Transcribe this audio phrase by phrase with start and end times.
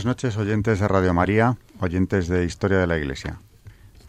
[0.00, 3.36] Buenas noches, oyentes de Radio María, oyentes de Historia de la Iglesia.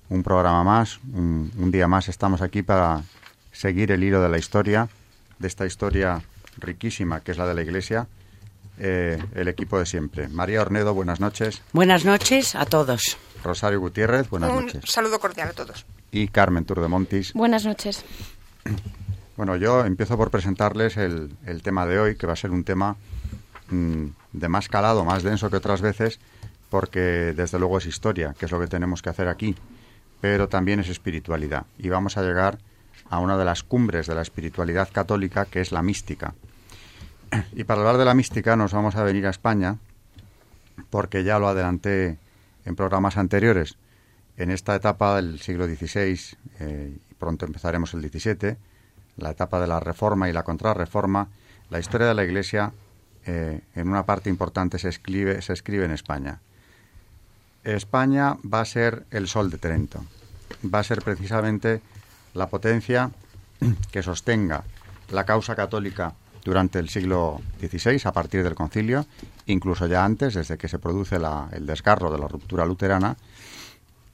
[0.07, 3.03] Un programa más, un, día más estamos aquí para
[3.51, 4.87] seguir el hilo de la historia,
[5.37, 6.21] de esta historia
[6.59, 8.07] riquísima que es la de la Iglesia,
[8.77, 10.29] eh, el equipo de siempre.
[10.29, 11.61] María Ornedo, buenas noches.
[11.73, 13.17] Buenas noches a todos.
[13.43, 14.89] Rosario Gutiérrez, buenas un noches.
[14.89, 15.85] saludo cordial a todos.
[16.09, 17.33] Y Carmen Turdemontis.
[17.33, 18.05] Buenas noches.
[19.35, 22.63] Bueno, yo empiezo por presentarles el, el tema de hoy, que va a ser un
[22.63, 22.95] tema
[23.69, 26.19] mm, de más calado, más denso que otras veces,
[26.69, 29.55] porque desde luego es historia, que es lo que tenemos que hacer aquí,
[30.21, 31.65] pero también es espiritualidad.
[31.77, 32.57] Y vamos a llegar
[33.09, 36.33] a una de las cumbres de la espiritualidad católica, que es la mística.
[37.53, 39.77] Y para hablar de la mística nos vamos a venir a España,
[40.89, 42.17] porque ya lo adelanté
[42.65, 43.77] en programas anteriores.
[44.37, 46.19] En esta etapa del siglo XVI,
[46.59, 48.55] eh, pronto empezaremos el XVII,
[49.17, 51.27] la etapa de la reforma y la contrarreforma,
[51.69, 52.73] la historia de la Iglesia
[53.25, 56.39] eh, en una parte importante se escribe, se escribe en España.
[57.63, 60.03] España va a ser el sol de Trento.
[60.63, 61.81] Va a ser precisamente
[62.33, 63.11] la potencia
[63.91, 64.63] que sostenga
[65.11, 69.05] la causa católica durante el siglo XVI, a partir del concilio,
[69.45, 73.17] incluso ya antes, desde que se produce el desgarro de la ruptura luterana,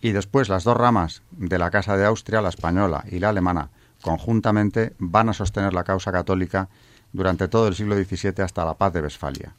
[0.01, 3.69] y después las dos ramas de la Casa de Austria, la española y la alemana,
[4.01, 6.69] conjuntamente van a sostener la causa católica
[7.13, 9.53] durante todo el siglo XVII hasta la paz de Westfalia,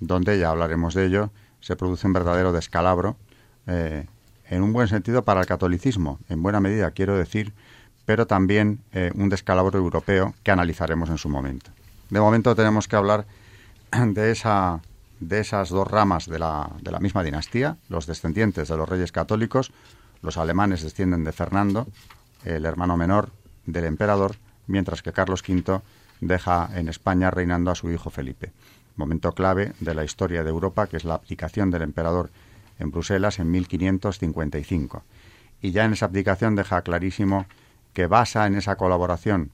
[0.00, 1.30] donde, ya hablaremos de ello,
[1.60, 3.16] se produce un verdadero descalabro,
[3.66, 4.06] eh,
[4.48, 7.52] en un buen sentido para el catolicismo, en buena medida quiero decir,
[8.04, 11.70] pero también eh, un descalabro europeo que analizaremos en su momento.
[12.08, 13.26] De momento tenemos que hablar
[14.06, 14.80] de, esa,
[15.20, 19.12] de esas dos ramas de la, de la misma dinastía, los descendientes de los reyes
[19.12, 19.72] católicos,
[20.22, 21.86] los alemanes descienden de Fernando,
[22.44, 23.30] el hermano menor
[23.66, 24.36] del emperador,
[24.66, 25.80] mientras que Carlos V
[26.20, 28.52] deja en España reinando a su hijo Felipe.
[28.96, 32.30] Momento clave de la historia de Europa, que es la abdicación del emperador
[32.78, 35.02] en Bruselas en 1555.
[35.62, 37.46] Y ya en esa abdicación deja clarísimo
[37.92, 39.50] que basa en esa colaboración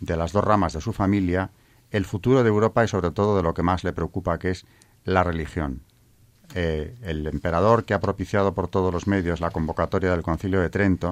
[0.00, 1.50] de las dos ramas de su familia
[1.90, 4.66] el futuro de Europa y sobre todo de lo que más le preocupa, que es
[5.04, 5.82] la religión.
[6.54, 10.70] Eh, el emperador que ha propiciado por todos los medios la convocatoria del Concilio de
[10.70, 11.10] Trento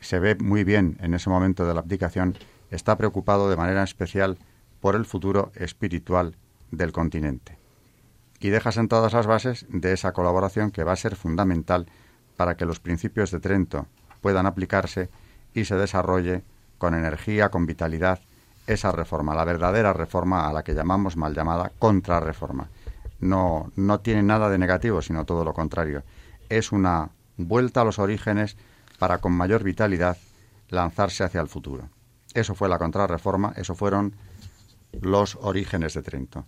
[0.00, 2.36] se ve muy bien en ese momento de la abdicación
[2.70, 4.38] está preocupado de manera especial
[4.80, 6.36] por el futuro espiritual
[6.70, 7.56] del continente.
[8.40, 11.86] Y deja sentadas las bases de esa colaboración que va a ser fundamental
[12.36, 13.86] para que los principios de Trento
[14.20, 15.08] puedan aplicarse
[15.54, 16.42] y se desarrolle
[16.78, 18.20] con energía, con vitalidad,
[18.68, 22.68] esa reforma, la verdadera reforma a la que llamamos mal llamada contrarreforma.
[23.18, 26.04] No, no tiene nada de negativo, sino todo lo contrario.
[26.48, 28.56] Es una vuelta a los orígenes
[28.98, 30.18] para con mayor vitalidad
[30.68, 31.88] lanzarse hacia el futuro.
[32.34, 34.14] Eso fue la contrarreforma, eso fueron
[35.00, 36.44] los orígenes de Trento.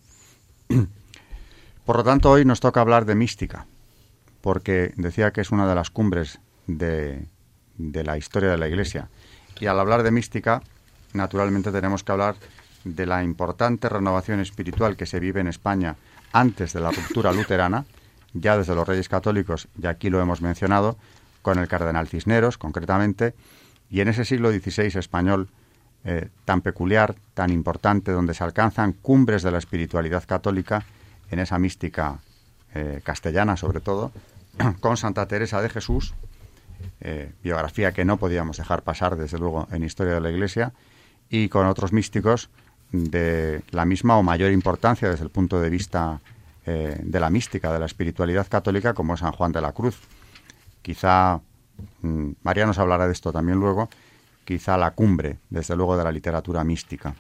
[1.85, 3.67] Por lo tanto, hoy nos toca hablar de mística,
[4.41, 7.27] porque decía que es una de las cumbres de,
[7.77, 9.09] de la historia de la Iglesia.
[9.59, 10.63] Y al hablar de mística,
[11.13, 12.37] naturalmente tenemos que hablar
[12.85, 15.97] de la importante renovación espiritual que se vive en España
[16.33, 17.85] antes de la ruptura luterana,
[18.33, 20.97] ya desde los Reyes Católicos, y aquí lo hemos mencionado,
[21.43, 23.35] con el cardenal Cisneros concretamente,
[23.91, 25.49] y en ese siglo XVI español
[26.05, 30.85] eh, tan peculiar, tan importante, donde se alcanzan cumbres de la espiritualidad católica,
[31.31, 32.19] en esa mística
[32.75, 34.11] eh, castellana sobre todo,
[34.81, 36.14] con Santa Teresa de Jesús,
[37.00, 40.73] eh, biografía que no podíamos dejar pasar desde luego en Historia de la Iglesia,
[41.29, 42.49] y con otros místicos
[42.93, 46.20] de la misma o mayor importancia desde el punto de vista
[46.67, 49.99] de la mística, de la espiritualidad católica, como San Juan de la Cruz.
[50.82, 51.41] Quizá
[52.02, 53.88] mm, María nos hablará de esto también luego,
[54.50, 57.14] quizá la cumbre, desde luego, de la literatura mística.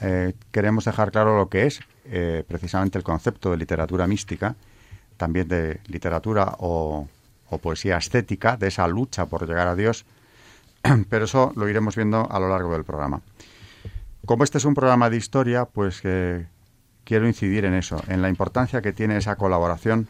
[0.00, 4.56] Eh, queremos dejar claro lo que es eh, precisamente el concepto de literatura mística,
[5.18, 7.08] también de literatura o,
[7.60, 10.06] poesía estética, de esa lucha por llegar a Dios,
[11.10, 13.20] pero eso lo iremos viendo a lo largo del programa.
[14.24, 16.46] Como este es un programa de historia, pues eh,
[17.04, 20.08] quiero incidir en eso, en la importancia que tiene esa colaboración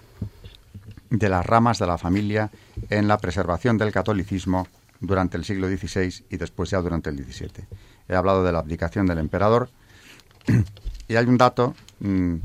[1.11, 2.51] de las ramas de la familia
[2.89, 4.69] en la preservación del catolicismo
[5.01, 7.67] durante el siglo XVI y después ya durante el XVII.
[8.09, 9.71] He hablado de la abdicación del emperador
[11.09, 12.37] y hay un dato mm,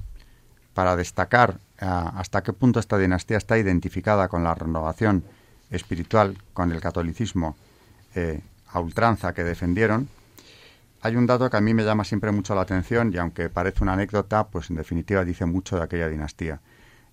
[0.73, 5.23] para destacar ah, hasta qué punto esta dinastía está identificada con la renovación
[5.69, 7.55] espiritual, con el catolicismo
[8.15, 10.09] eh, a ultranza que defendieron.
[11.01, 13.83] Hay un dato que a mí me llama siempre mucho la atención y aunque parece
[13.83, 16.59] una anécdota, pues en definitiva dice mucho de aquella dinastía.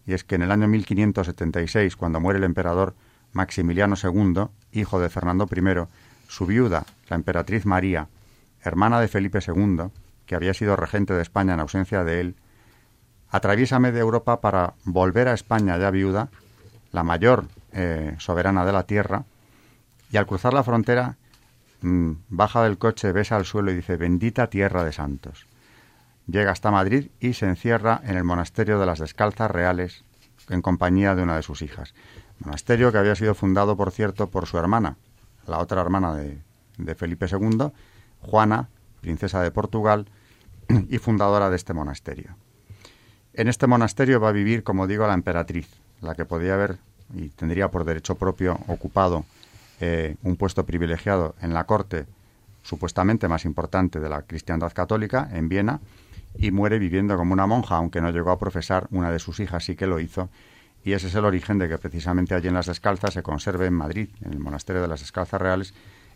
[0.06, 2.94] Y es que en el año 1576, cuando muere el emperador
[3.32, 5.86] Maximiliano II, hijo de Fernando I,
[6.28, 8.08] su viuda, la emperatriz María,
[8.62, 9.90] hermana de Felipe II,
[10.26, 12.36] que había sido regente de España en ausencia de él,
[13.30, 16.28] atraviesa media Europa para volver a España ya viuda,
[16.92, 19.24] la mayor eh, soberana de la tierra,
[20.10, 21.16] y al cruzar la frontera
[21.82, 25.46] mm, baja del coche, besa al suelo y dice, bendita tierra de santos.
[26.26, 30.04] Llega hasta Madrid y se encierra en el monasterio de las Descalzas Reales
[30.50, 31.94] en compañía de una de sus hijas.
[32.40, 34.96] Monasterio que había sido fundado, por cierto, por su hermana,
[35.46, 36.38] la otra hermana de,
[36.78, 37.72] de Felipe II,
[38.20, 38.68] Juana,
[39.00, 40.06] princesa de Portugal
[40.88, 42.36] y fundadora de este monasterio.
[43.34, 45.68] En este monasterio va a vivir, como digo, la emperatriz,
[46.00, 46.78] la que podía haber
[47.14, 49.24] y tendría por derecho propio ocupado
[49.80, 52.06] eh, un puesto privilegiado en la corte
[52.62, 55.80] supuestamente más importante de la cristiandad católica, en Viena,
[56.36, 59.64] y muere viviendo como una monja, aunque no llegó a profesar, una de sus hijas
[59.64, 60.28] sí que lo hizo,
[60.84, 63.74] y ese es el origen de que precisamente allí en las Descalzas se conserve en
[63.74, 65.74] Madrid, en el Monasterio de las Descalzas Reales,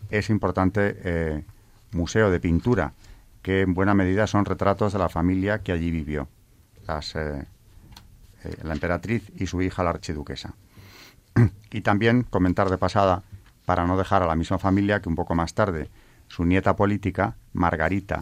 [0.09, 1.43] ese importante eh,
[1.91, 2.93] museo de pintura,
[3.41, 6.27] que en buena medida son retratos de la familia que allí vivió,
[6.87, 7.45] las, eh,
[8.63, 10.53] la emperatriz y su hija la archiduquesa.
[11.71, 13.23] y también comentar de pasada,
[13.65, 15.89] para no dejar a la misma familia, que un poco más tarde
[16.27, 18.21] su nieta política, Margarita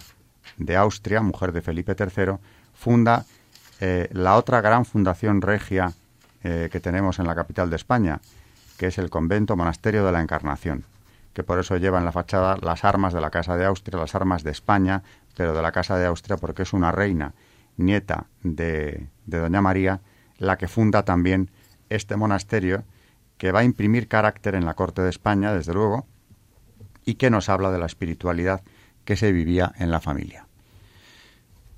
[0.57, 2.33] de Austria, mujer de Felipe III,
[2.73, 3.25] funda
[3.79, 5.93] eh, la otra gran fundación regia
[6.43, 8.19] eh, que tenemos en la capital de España,
[8.77, 10.85] que es el convento monasterio de la Encarnación,
[11.33, 14.15] que por eso lleva en la fachada las armas de la Casa de Austria, las
[14.15, 15.03] armas de España,
[15.35, 17.33] pero de la Casa de Austria porque es una reina,
[17.77, 20.01] nieta de, de Doña María,
[20.37, 21.51] la que funda también
[21.89, 22.83] este monasterio
[23.37, 26.05] que va a imprimir carácter en la corte de España, desde luego,
[27.05, 28.61] y que nos habla de la espiritualidad
[29.05, 30.45] que se vivía en la familia.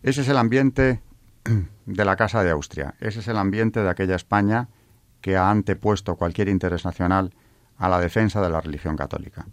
[0.03, 1.01] Ese es el ambiente
[1.85, 4.69] de la Casa de Austria, ese es el ambiente de aquella España
[5.21, 7.33] que ha antepuesto cualquier interés nacional
[7.77, 9.45] a la defensa de la religión católica.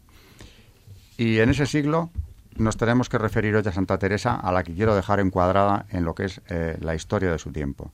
[1.17, 2.11] Y en ese siglo
[2.57, 6.05] nos tenemos que referir hoy a Santa Teresa, a la que quiero dejar encuadrada en
[6.05, 7.93] lo que es eh, la historia de su tiempo.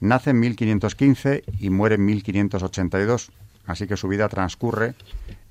[0.00, 3.32] Nace en 1515 y muere en 1582,
[3.66, 4.94] así que su vida transcurre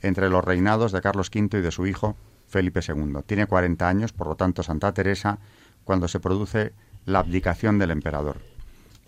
[0.01, 2.15] entre los reinados de Carlos V y de su hijo
[2.48, 3.19] Felipe II.
[3.25, 5.39] Tiene 40 años, por lo tanto, Santa Teresa,
[5.83, 6.74] cuando se produce
[7.10, 8.38] la abdicación del emperador.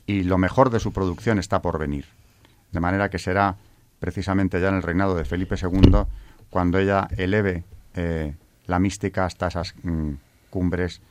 [0.06, 2.06] Y lo mejor de su producción está por venir.
[2.72, 3.58] De manera que será
[4.00, 6.06] precisamente ya en el reinado de Felipe II
[6.50, 7.64] cuando ella eleve
[7.94, 10.14] eh, la mística hasta esas mm,
[10.50, 11.02] cumbres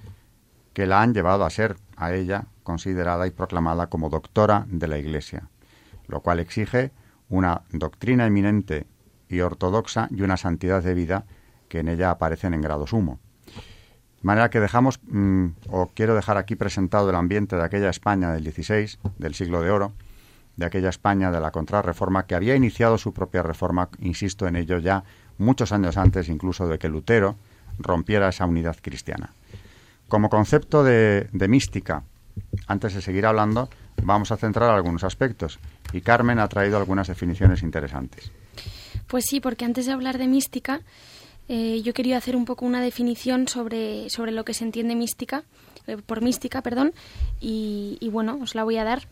[0.72, 4.98] que la han llevado a ser a ella considerada y proclamada como doctora de la
[4.98, 5.48] Iglesia,
[6.08, 6.92] lo cual exige
[7.28, 8.86] una doctrina eminente
[9.28, 11.24] y ortodoxa y una santidad de vida
[11.68, 13.20] que en ella aparecen en grado sumo.
[14.20, 18.32] De manera que dejamos, mm, o quiero dejar aquí presentado el ambiente de aquella España
[18.32, 19.92] del XVI, del siglo de oro,
[20.56, 24.78] de aquella España de la contrarreforma, que había iniciado su propia reforma, insisto en ello
[24.78, 25.04] ya
[25.38, 27.36] muchos años antes incluso de que Lutero
[27.78, 29.32] rompiera esa unidad cristiana.
[30.08, 32.02] Como concepto de, mística,
[32.66, 33.70] antes de seguir hablando,
[34.02, 35.58] vamos a centrar algunos aspectos.
[35.92, 38.30] Y Carmen ha traído algunas definiciones interesantes.
[39.06, 40.82] Pues sí, porque antes de hablar de mística,
[41.48, 45.44] eh, yo quería hacer un poco una definición sobre, sobre lo que se entiende mística,
[45.86, 46.92] eh, por mística, perdón,
[47.40, 49.06] y, bueno, os la voy a dar.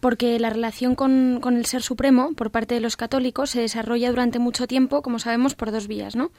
[0.00, 4.10] Porque la relación con, con el Ser Supremo por parte de los católicos se desarrolla
[4.10, 6.32] durante mucho tiempo, como sabemos, por dos vías, ¿no?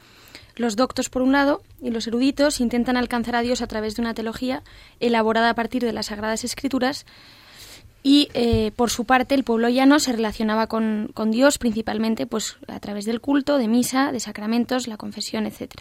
[0.56, 4.02] Los doctos, por un lado, y los eruditos intentan alcanzar a Dios a través de
[4.02, 4.62] una teología
[5.00, 7.06] elaborada a partir de las Sagradas Escrituras,
[8.06, 12.58] y eh, por su parte el pueblo llano se relacionaba con, con, Dios principalmente pues,
[12.68, 15.72] a través del culto, de misa, de sacramentos, la confesión, etc.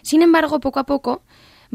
[0.00, 1.22] Sin embargo, poco a poco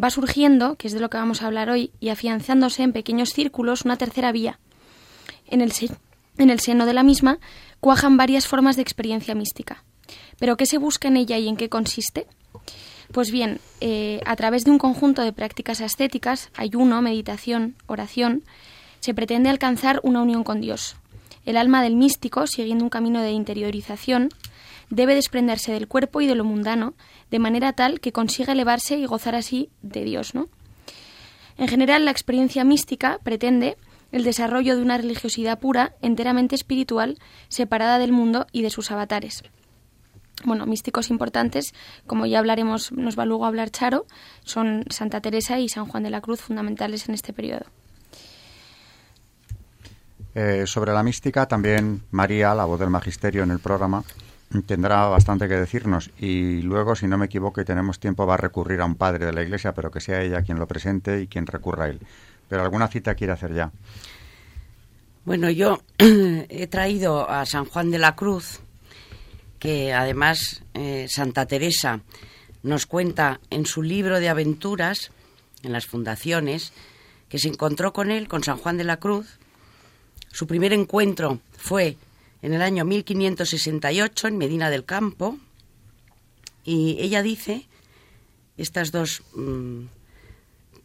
[0.02, 3.30] va surgiendo, que es de lo que vamos a hablar hoy, y afianzándose en pequeños
[3.30, 4.60] círculos una tercera vía.
[5.46, 5.72] En el,
[6.40, 7.38] en el seno de la misma
[7.80, 9.84] cuajan varias formas de experiencia mística.
[10.40, 12.26] ¿Pero qué se busca en ella y en qué consiste?
[13.12, 18.44] Pues bien, eh, a través de un conjunto de prácticas ascéticas, ayuno, meditación, oración,
[19.00, 20.96] se pretende alcanzar una unión con Dios.
[21.46, 24.29] El alma del místico, siguiendo un camino de interiorización,
[24.89, 26.94] debe desprenderse del cuerpo y de lo mundano,
[27.32, 30.50] de manera tal que consiga elevarse y gozar así de Dios, ¿no?
[31.58, 33.77] En general, la experiencia mística pretende
[34.12, 39.44] el desarrollo de una religiosidad pura, enteramente espiritual, separada del mundo y de sus avatares.
[40.46, 41.74] bueno, místicos importantes,
[42.08, 44.06] como ya hablaremos, nos va luego a hablar Charo,
[44.46, 47.65] son Santa Teresa y San Juan de la Cruz, fundamentales en este periodo.
[50.36, 54.04] Eh, sobre la mística, también María, la voz del magisterio en el programa,
[54.66, 58.38] tendrá bastante que decirnos y luego, si no me equivoco y tenemos tiempo, va a
[58.38, 61.28] recurrir a un padre de la Iglesia, pero que sea ella quien lo presente y
[61.28, 62.00] quien recurra a él.
[62.48, 63.72] Pero alguna cita quiere hacer ya.
[65.26, 68.60] Bueno, yo he traído a San Juan de la Cruz,
[69.60, 72.02] que además eh, Santa Teresa
[72.64, 75.12] nos cuenta en su libro de aventuras,
[75.64, 76.74] en las fundaciones,
[77.30, 79.40] que se encontró con él, con San Juan de la Cruz.
[80.32, 81.98] Su primer encuentro fue
[82.42, 85.38] en el año 1568 en Medina del Campo
[86.64, 87.68] y ella dice,
[88.58, 89.86] estas dos mm,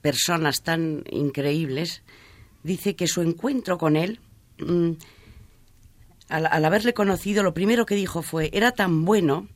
[0.01, 2.03] personas tan increíbles,
[2.63, 4.21] dice que su encuentro con él,
[4.59, 4.93] mm,
[6.29, 9.49] al, haberle conocido, lo primero que dijo fue, era tan bueno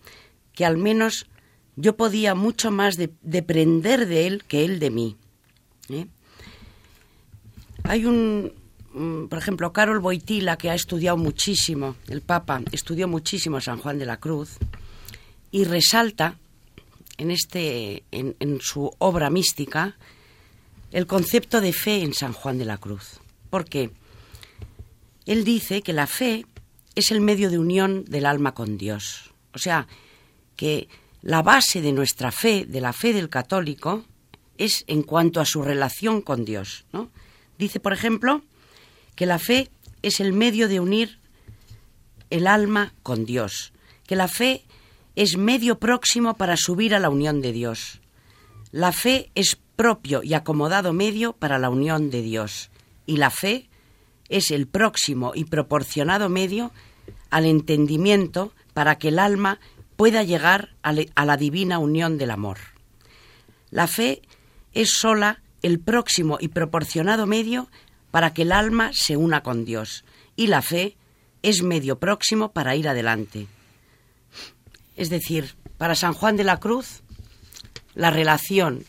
[0.52, 1.26] que al menos
[1.76, 5.16] yo podía mucho más depender de él que él de mí.
[5.88, 6.06] ¿eh?
[7.84, 8.52] Hay un,
[8.92, 13.98] por ejemplo, Carol Boitila, que ha estudiado muchísimo, el Papa estudió muchísimo a San Juan
[13.98, 14.58] de la Cruz,
[15.50, 16.36] y resalta
[17.16, 19.96] en, este, en, su obra mística
[20.92, 23.20] el concepto de fe en San Juan de la Cruz.
[23.50, 23.90] Porque
[25.26, 26.46] él dice que la fe
[26.94, 29.32] es el medio de unión del alma con Dios.
[29.54, 29.86] O sea,
[30.56, 30.88] que
[31.22, 34.04] la base de nuestra fe, de la fe del católico,
[34.56, 36.84] es en cuanto a su relación con Dios.
[37.58, 38.42] Dice, por ejemplo,
[39.18, 39.68] que la fe
[40.00, 41.18] es el medio de unir
[42.30, 43.72] el alma con Dios,
[44.06, 44.64] que la fe
[45.16, 48.00] es medio próximo para subir a la unión de Dios.
[48.70, 52.70] La fe es propio y acomodado medio para la unión de Dios.
[53.06, 53.68] Y la fe
[54.28, 56.70] es el próximo y proporcionado medio
[57.28, 59.58] al entendimiento para que el alma
[59.96, 62.58] pueda llegar a, la divina unión del amor.
[63.72, 64.22] La fe
[64.74, 67.68] es sola el próximo y proporcionado medio
[68.10, 70.04] para que el alma se una con Dios
[70.36, 70.96] y la fe
[71.42, 73.46] es medio próximo para ir adelante.
[74.96, 77.02] Es decir, para San Juan de la Cruz,
[77.94, 78.84] la relación,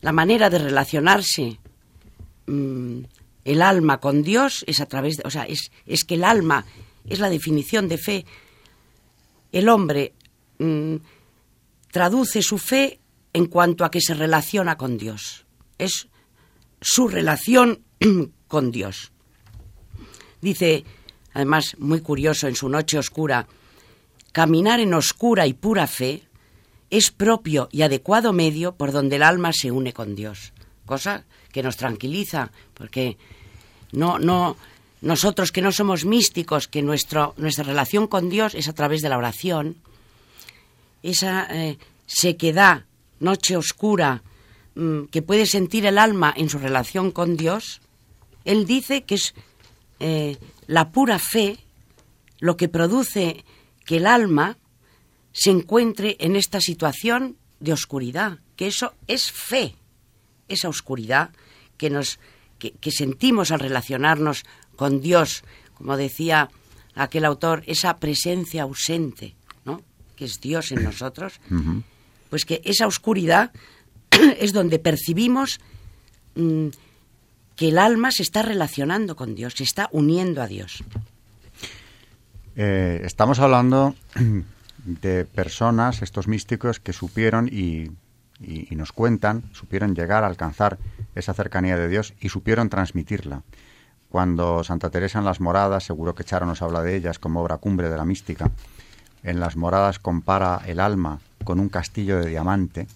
[0.00, 1.58] la manera de relacionarse
[2.46, 3.00] mm,
[3.44, 6.64] el alma con Dios es a través de, o sea, es, es, que el alma
[7.08, 8.26] es la definición de fe.
[9.52, 10.14] El hombre
[10.58, 10.96] mm,
[11.90, 13.00] traduce su fe
[13.32, 15.44] en cuanto a que se relaciona con Dios.
[15.78, 16.08] Es
[16.80, 17.82] su relación
[18.48, 19.12] con Dios.
[20.40, 20.84] Dice,
[21.32, 23.46] además, muy curioso en su noche oscura,
[24.32, 26.22] caminar en oscura y pura fe
[26.90, 30.52] es propio y adecuado medio por donde el alma se une con Dios.
[30.86, 33.16] Cosa que nos tranquiliza, porque
[33.92, 34.56] no, no,
[35.00, 39.08] nosotros que no somos místicos, que nuestro, nuestra relación con Dios es a través de
[39.08, 39.76] la oración,
[41.02, 42.84] esa eh, sequedad,
[43.20, 44.22] noche oscura,
[44.74, 47.80] mm, que puede sentir el alma en su relación con Dios,
[48.44, 49.34] él dice que es
[50.00, 50.36] eh,
[50.66, 51.58] la pura fe
[52.40, 53.44] lo que produce
[53.84, 54.58] que el alma
[55.32, 59.74] se encuentre en esta situación de oscuridad, que eso es fe,
[60.48, 61.30] esa oscuridad
[61.76, 62.18] que nos
[62.58, 64.44] que, sentimos al relacionarnos
[64.76, 66.50] con Dios, como decía
[66.94, 69.34] aquel autor, esa presencia ausente,
[69.64, 69.82] ¿no?
[70.16, 71.40] que es Dios en nosotros,
[72.30, 73.52] pues que esa oscuridad
[74.40, 75.60] es donde percibimos
[76.36, 76.68] mm,
[77.56, 80.82] que el alma se está relacionando con Dios, se está uniendo a Dios.
[82.56, 83.94] Eh, estamos hablando
[84.84, 87.90] de personas, estos místicos, que supieron y,
[88.70, 90.78] nos cuentan, supieron llegar a alcanzar
[91.14, 93.42] esa cercanía de Dios y supieron transmitirla.
[94.10, 97.58] Cuando Santa Teresa en las moradas, seguro que Charo nos habla de ellas como obra
[97.58, 98.50] cumbre de la mística,
[99.22, 102.86] en las moradas compara el alma con un castillo de diamante,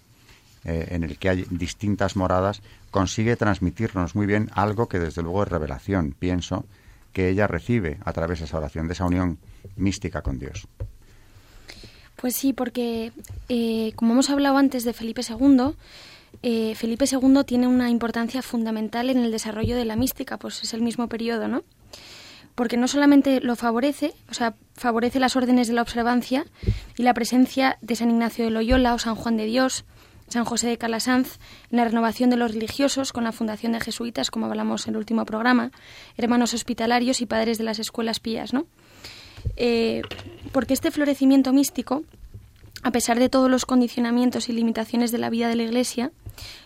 [0.68, 2.60] eh, en el que hay distintas moradas,
[2.90, 6.66] consigue transmitirnos muy bien algo que desde luego es revelación, pienso,
[7.14, 9.38] que ella recibe a través de esa oración, de esa unión
[9.76, 10.68] mística con Dios.
[12.16, 13.12] Pues sí, porque
[13.48, 15.72] eh, como hemos hablado antes de Felipe II,
[16.42, 20.74] eh, Felipe II tiene una importancia fundamental en el desarrollo de la mística, pues es
[20.74, 21.62] el mismo periodo, ¿no?
[22.54, 26.44] Porque no solamente lo favorece, o sea, favorece las órdenes de la observancia
[26.98, 29.86] y la presencia de San Ignacio de Loyola o San Juan de Dios,
[30.28, 31.38] San José de Calasanz
[31.70, 34.98] en la renovación de los religiosos con la fundación de jesuitas, como hablamos en el
[34.98, 35.70] último programa,
[36.16, 38.66] hermanos hospitalarios y padres de las escuelas pías, ¿no?
[39.56, 40.02] Eh,
[40.52, 42.04] porque este florecimiento místico,
[42.82, 46.12] a pesar de todos los condicionamientos y limitaciones de la vida de la Iglesia,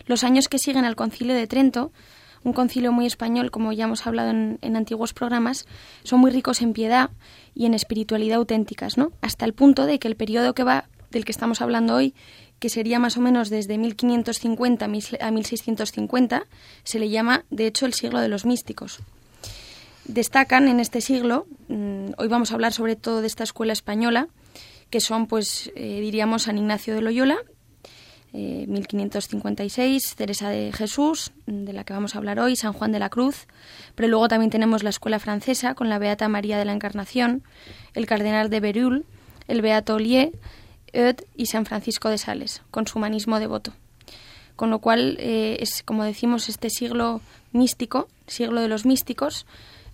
[0.05, 1.91] los años que siguen al Concilio de Trento,
[2.43, 5.65] un concilio muy español, como ya hemos hablado en, en, antiguos programas,
[6.03, 7.09] son muy ricos en piedad
[7.55, 9.13] y en espiritualidad auténticas, ¿no?
[9.21, 12.13] Hasta el punto de que el periodo que va del que estamos hablando hoy,
[12.63, 16.45] que sería más o menos desde 1550 a 1650,
[16.85, 18.99] se le llama, de hecho, el siglo de los místicos.
[20.05, 24.29] Destacan en este siglo, mm, hoy vamos a hablar sobre todo de esta escuela española,
[24.89, 27.35] que son, pues, eh, diríamos, San Ignacio de Loyola,
[28.31, 32.99] 1556, eh, Teresa de Jesús, de la que vamos a hablar hoy, San Juan de
[32.99, 33.45] la Cruz,
[33.95, 37.43] pero luego también tenemos la escuela francesa con la Beata María de la Encarnación,
[37.93, 39.03] el Cardenal de Berulle,
[39.49, 40.31] el Beato Ollier,
[40.93, 43.73] Eudes y San Francisco de Sales, con su humanismo devoto.
[44.55, 47.21] Con lo cual eh, es, como decimos, este siglo
[47.51, 49.45] místico, siglo de los místicos,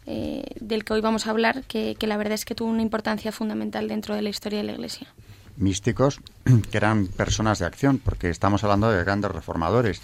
[0.06, 3.32] eh, del que hoy vamos a hablar, que la verdad es que tuvo una importancia
[3.32, 5.08] fundamental dentro de la historia de la Iglesia
[5.60, 6.22] místicos
[6.72, 10.02] que eran personas de acción, porque estamos hablando de grandes reformadores.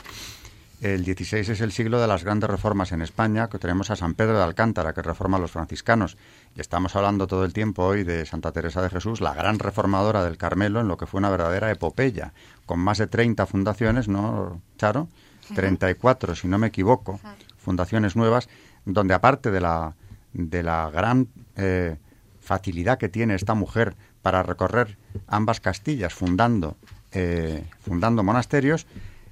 [0.82, 4.14] El 16 es el siglo de las grandes reformas en España, que tenemos a San
[4.14, 6.18] Pedro de Alcántara, que reforma a los franciscanos.
[6.56, 10.24] Y estamos hablando todo el tiempo hoy de Santa Teresa de Jesús, la gran reformadora
[10.24, 12.34] del Carmelo, en lo que fue una verdadera epopeya,
[12.66, 15.08] con más de 30 fundaciones, ¿no, Charo?
[15.54, 17.20] 34, si no me equivoco,
[17.58, 18.50] fundaciones nuevas,
[18.86, 19.96] donde aparte de la,
[20.34, 21.98] de la gran eh,
[22.42, 26.78] facilidad que tiene esta mujer para recorrer ambas Castillas fundando,
[27.12, 28.88] eh, fundando monasterios,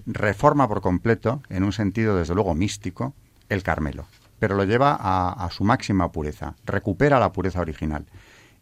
[0.05, 3.13] reforma por completo, en un sentido desde luego místico,
[3.49, 4.05] el Carmelo,
[4.39, 8.05] pero lo lleva a, su máxima pureza, recupera la pureza original.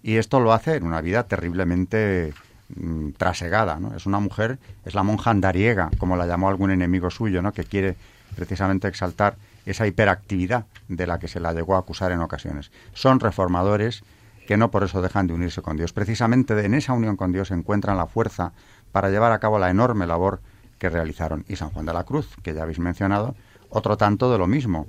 [0.03, 2.33] Y esto lo hace en una vida terriblemente
[2.75, 3.95] mm, trasegada, ¿no?
[3.95, 7.53] Es una mujer, es la monja andariega, como la llamó algún enemigo suyo, ¿no?
[7.53, 7.95] Que quiere
[8.35, 12.71] precisamente exaltar esa hiperactividad de la que se la llegó a acusar en ocasiones.
[12.93, 14.03] Son reformadores
[14.47, 15.93] que no por eso dejan de unirse con Dios.
[15.93, 18.53] Precisamente en esa unión con Dios encuentran la fuerza
[18.91, 20.41] para llevar a cabo la enorme labor
[20.81, 21.45] que realizaron.
[21.47, 23.35] Y San Juan de la Cruz, que ya habéis mencionado,
[23.69, 24.87] otro tanto de lo mismo.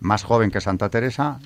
[0.00, 1.38] Más joven que Santa Teresa,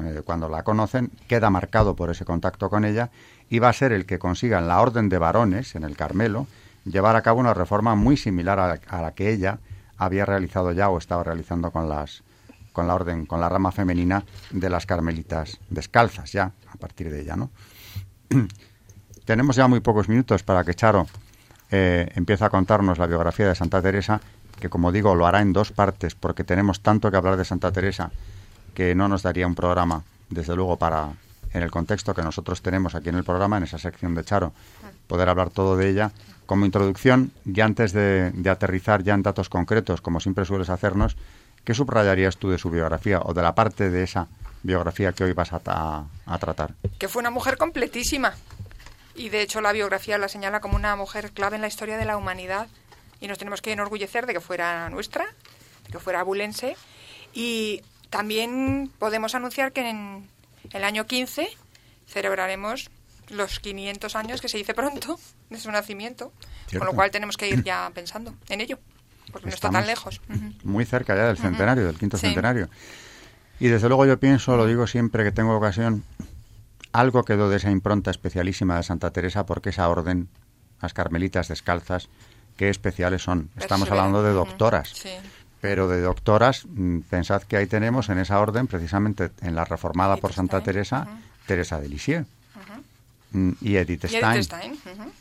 [0.00, 3.10] eh, cuando la conocen, queda marcado por ese contacto con ella
[3.50, 6.46] y va a ser el que consiga en la orden de varones, en el Carmelo,
[6.86, 9.58] llevar a cabo una reforma muy similar a la que ella
[9.98, 12.22] había realizado ya o estaba realizando con las
[12.72, 17.20] con la orden, con la rama femenina de las carmelitas descalzas ya, a partir de
[17.20, 17.50] ella, ¿no?
[19.26, 21.06] Tenemos ya muy pocos minutos para que Charo
[21.72, 24.20] eh, empiece a contarnos la biografía de Santa Teresa,
[24.60, 27.72] que como digo lo hará en dos partes, porque tenemos tanto que hablar de Santa
[27.72, 28.12] Teresa
[28.74, 31.08] que no nos daría un programa, desde luego, para,
[31.52, 34.52] en el contexto que nosotros tenemos aquí en el programa, en esa sección de Charo,
[35.08, 36.12] poder hablar todo de ella.
[36.46, 41.16] Como introducción, y antes de, de aterrizar ya en datos concretos, como siempre sueles hacernos,
[41.64, 44.26] ¿Qué subrayarías tú de su biografía o de la parte de esa
[44.62, 45.58] biografía que hoy vas a,
[46.40, 46.74] tratar?
[46.98, 48.32] Que fue una mujer completísima.
[49.14, 52.04] Y de hecho la biografía la señala como una mujer clave en la historia de
[52.04, 52.68] la humanidad.
[53.20, 55.26] Y nos tenemos que enorgullecer de que fuera nuestra,
[55.84, 56.76] de que fuera abulense.
[57.32, 60.28] Y también podemos anunciar que en
[60.72, 61.48] el año 15
[62.06, 62.90] celebraremos
[63.28, 65.18] los 500 años, que se dice pronto,
[65.50, 66.32] de su nacimiento.
[66.76, 68.78] Con lo cual tenemos que ir ya pensando en ello
[69.32, 70.20] porque no está tan lejos.
[70.62, 72.68] Muy cerca ya del centenario, del quinto centenario.
[73.58, 76.04] Y desde luego yo pienso, lo digo siempre que tengo ocasión,
[76.92, 80.28] algo quedó de esa impronta especialísima de Santa Teresa porque esa orden,
[80.80, 82.08] las carmelitas descalzas,
[82.56, 83.50] qué especiales son.
[83.56, 84.94] Estamos hablando de doctoras.
[85.60, 90.16] Pero de doctoras, mm, pensad que ahí tenemos en esa orden, precisamente en la reformada
[90.16, 91.06] por Santa Teresa,
[91.46, 92.26] Teresa de Lisieux
[93.30, 94.46] mm, y Edith Stein.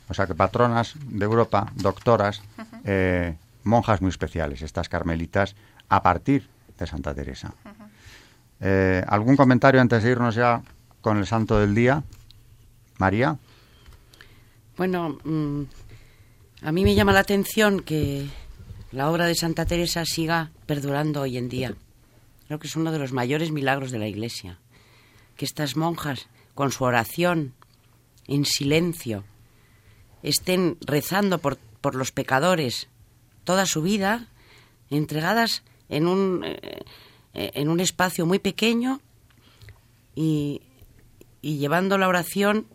[0.10, 2.42] O sea que patronas de Europa, doctoras,
[2.86, 5.56] eh, monjas muy especiales, estas carmelitas,
[5.90, 7.54] a partir de Santa Teresa.
[8.60, 10.64] Eh, ¿Algún comentario antes de irnos ya
[11.02, 12.04] con el santo del día?
[12.98, 13.38] María.
[14.78, 15.64] Bueno, mm,
[16.62, 18.28] a mí me llama la atención que
[18.92, 21.76] la obra de Santa Teresa siga perdurando hoy en día.
[22.48, 24.60] Creo que es uno de los mayores milagros de la Iglesia.
[25.38, 27.54] Que estas monjas, con su oración,
[28.28, 29.24] en silencio,
[30.24, 32.88] estén rezando por, por los pecadores,
[33.44, 34.28] toda su vida
[34.90, 36.84] entregadas en un, eh,
[37.34, 39.02] en un espacio muy pequeño
[40.16, 40.62] y,
[41.41, 42.67] llevando la oración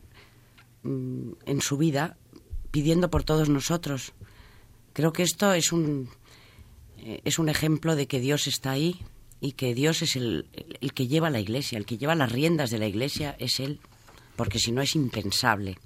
[0.83, 2.17] mm, en su vida,
[2.71, 4.13] pidiendo por todos nosotros.
[4.93, 6.09] Creo que esto es un,
[6.99, 9.01] eh, es un ejemplo de que Dios está ahí
[9.41, 10.49] y que Dios es el,
[10.81, 13.81] el que lleva la iglesia, el que lleva las riendas de la iglesia es Él,
[14.37, 15.79] porque si no es impensable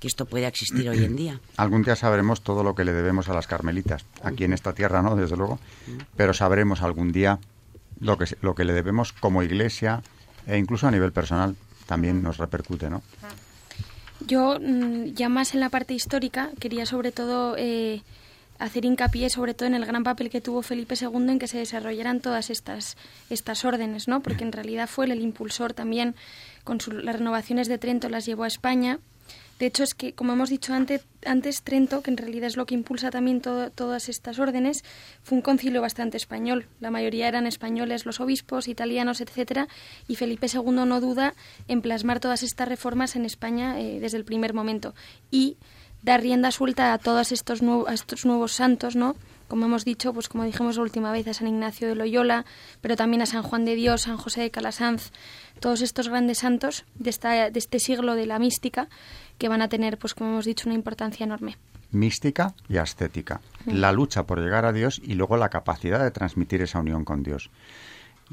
[0.00, 1.40] que esto pueda existir hoy en día.
[1.56, 5.02] Algún día sabremos todo lo que le debemos a las carmelitas, aquí en esta tierra
[5.02, 5.58] no, desde luego,
[6.16, 7.38] pero sabremos algún día
[8.00, 10.02] lo que, lo que le debemos como iglesia
[10.46, 13.02] e incluso a nivel personal también nos repercute, ¿no?
[14.26, 18.02] Yo, mm, ya más en la parte histórica, quería sobre todo eh,
[18.58, 21.58] hacer hincapié sobre todo en el gran papel que tuvo Felipe II en que se
[21.58, 22.96] desarrollaran todas estas,
[23.30, 24.20] estas órdenes, ¿no?
[24.20, 26.14] Porque en realidad fue el impulsor también,
[26.62, 29.00] con las renovaciones de Trento las llevó a España,
[29.58, 32.66] De hecho, es que, como hemos dicho antes, antes Trento, que en realidad es lo
[32.66, 34.84] que impulsa también todas estas órdenes,
[35.22, 36.66] fue un concilio bastante español.
[36.80, 39.68] La mayoría eran españoles, los obispos, italianos, etcétera,
[40.08, 41.34] y Felipe II no duda
[41.68, 44.94] en plasmar todas estas reformas en España eh, desde el primer momento
[45.30, 45.56] y
[46.02, 49.16] dar rienda suelta a todos estos, nuevos, a estos nuevos santos, ¿no?
[49.48, 52.44] Como hemos dicho, pues como dijimos la última vez, a San Ignacio de Loyola,
[52.80, 55.10] pero también a San Juan de Dios, San José de Calasanz,
[55.60, 58.88] todos estos grandes santos de, esta, de este siglo de la mística
[59.38, 61.56] que van a tener, pues como hemos dicho, una importancia enorme.
[61.90, 63.40] Mística y ascética.
[63.66, 67.22] La lucha por llegar a Dios y luego la capacidad de transmitir esa unión con
[67.22, 67.50] Dios.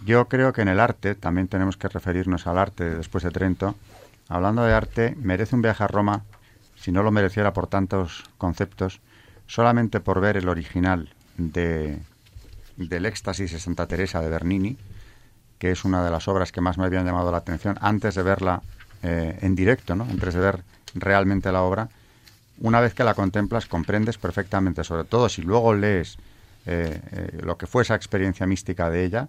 [0.03, 3.75] Yo creo que en el arte, también tenemos que referirnos al arte después de Trento,
[4.29, 6.23] hablando de arte, merece un viaje a Roma,
[6.75, 9.01] si no lo mereciera por tantos conceptos,
[9.51, 11.99] solamente por ver el original de,
[12.77, 14.77] del Éxtasis de Santa Teresa de Bernini,
[15.59, 18.23] que es una de las obras que más me habían llamado la atención antes de
[18.23, 18.61] verla
[19.03, 20.05] eh, en directo, ¿no?
[20.05, 21.89] antes de ver realmente la obra.
[22.59, 26.17] Una vez que la contemplas, comprendes perfectamente, sobre todo si luego lees
[26.65, 29.27] eh, eh, lo que fue esa experiencia mística de ella,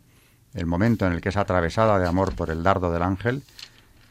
[0.55, 3.43] el momento en el que es atravesada de amor por el dardo del ángel,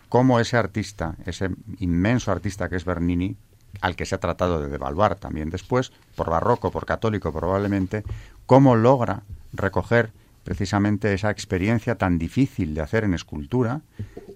[0.09, 3.37] cómo ese artista, ese inmenso artista que es Bernini,
[3.79, 8.03] al que se ha tratado de devaluar también después, por barroco, por católico probablemente,
[8.45, 10.11] cómo logra recoger
[10.43, 13.81] precisamente esa experiencia tan difícil de hacer en escultura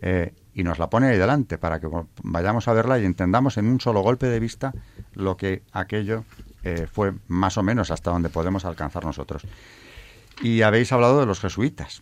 [0.02, 1.88] eh, y nos la pone ahí delante para que
[2.24, 4.74] vayamos a verla y entendamos en un solo golpe de vista
[5.14, 6.24] lo que aquello
[6.64, 9.44] eh, fue más o menos hasta donde podemos alcanzar nosotros.
[10.42, 12.02] Y habéis hablado de los jesuitas,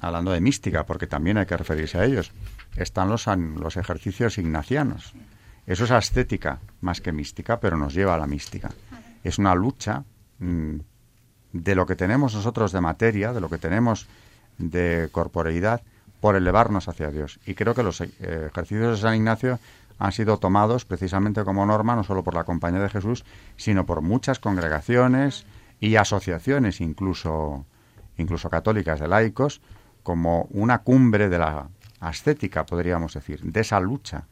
[0.00, 2.32] hablando de mística, porque también hay que referirse a ellos.
[2.76, 5.14] Están los, los ejercicios ignacianos,
[5.68, 8.70] eso es ascética más que mística, pero nos lleva a la mística.
[9.22, 10.02] Es una lucha
[10.38, 10.76] mm,
[11.52, 14.08] de lo que tenemos nosotros de materia, de lo que tenemos
[14.56, 15.82] de corporeidad,
[16.22, 17.38] por elevarnos hacia Dios.
[17.44, 18.10] Y creo que los eh,
[18.50, 19.58] ejercicios de San Ignacio
[19.98, 23.26] han sido tomados precisamente como norma, no solo por la Compañía de Jesús,
[23.58, 25.44] sino por muchas congregaciones
[25.80, 27.66] y asociaciones, incluso,
[28.16, 29.60] incluso católicas de laicos,
[30.02, 31.68] como una cumbre de la
[32.00, 34.24] ascética, podríamos decir, de esa lucha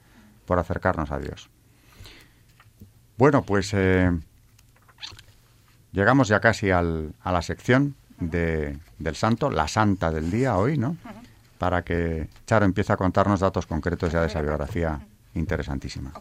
[0.47, 1.51] por acercarnos a Dios.
[3.19, 4.11] Bueno, pues eh,
[5.93, 10.79] llegamos ya casi al, a la sección de, del santo, la santa del día hoy,
[10.79, 10.97] ¿no?
[11.59, 15.01] Para que Charo empiece a contarnos datos concretos ya de esa biografía
[15.35, 16.13] interesantísima.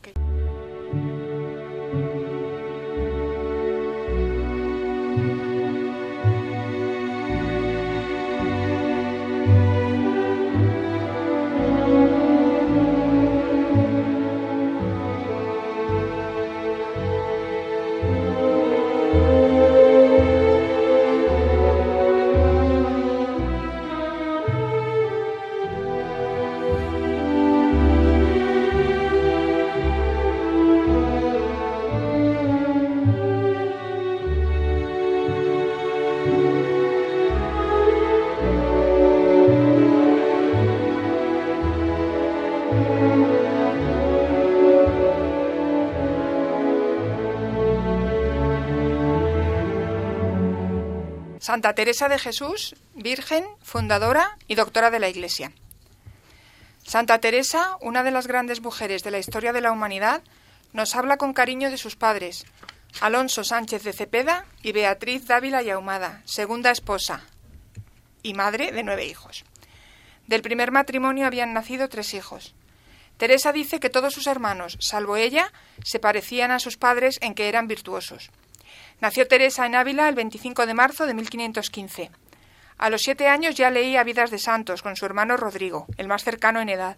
[51.55, 55.53] Santa Teresa de Jesús, Virgen, fundadora y doctora de la Iglesia.
[56.83, 60.21] Santa Teresa, una de las grandes mujeres de la historia de la humanidad,
[60.73, 62.45] nos habla con cariño de sus padres,
[62.99, 67.23] Alonso Sánchez de Cepeda y Beatriz Dávila y Ahumada, segunda esposa
[68.21, 69.45] y madre de nueve hijos.
[70.27, 72.53] Del primer matrimonio habían nacido tres hijos.
[73.15, 75.53] Teresa dice que todos sus hermanos, salvo ella,
[75.85, 78.29] se parecían a sus padres en que eran virtuosos.
[79.01, 82.11] Nació Teresa en Ávila el 25 de marzo de 1515.
[82.77, 86.23] A los siete años ya leía Vidas de Santos con su hermano Rodrigo, el más
[86.23, 86.97] cercano en edad.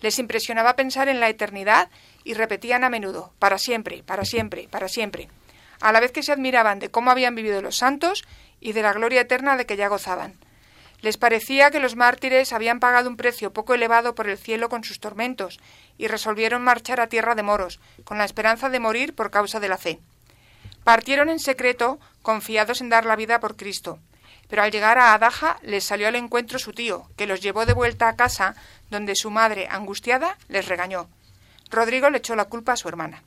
[0.00, 1.90] Les impresionaba pensar en la eternidad
[2.24, 5.28] y repetían a menudo, para siempre, para siempre, para siempre,
[5.80, 8.24] a la vez que se admiraban de cómo habían vivido los santos
[8.60, 10.38] y de la gloria eterna de que ya gozaban.
[11.02, 14.84] Les parecía que los mártires habían pagado un precio poco elevado por el cielo con
[14.84, 15.58] sus tormentos
[15.96, 19.68] y resolvieron marchar a tierra de moros, con la esperanza de morir por causa de
[19.68, 19.98] la fe.
[20.84, 23.98] Partieron en secreto, confiados en dar la vida por Cristo.
[24.48, 27.74] Pero al llegar a Adaja les salió al encuentro su tío, que los llevó de
[27.74, 28.56] vuelta a casa,
[28.90, 31.08] donde su madre, angustiada, les regañó.
[31.70, 33.22] Rodrigo le echó la culpa a su hermana.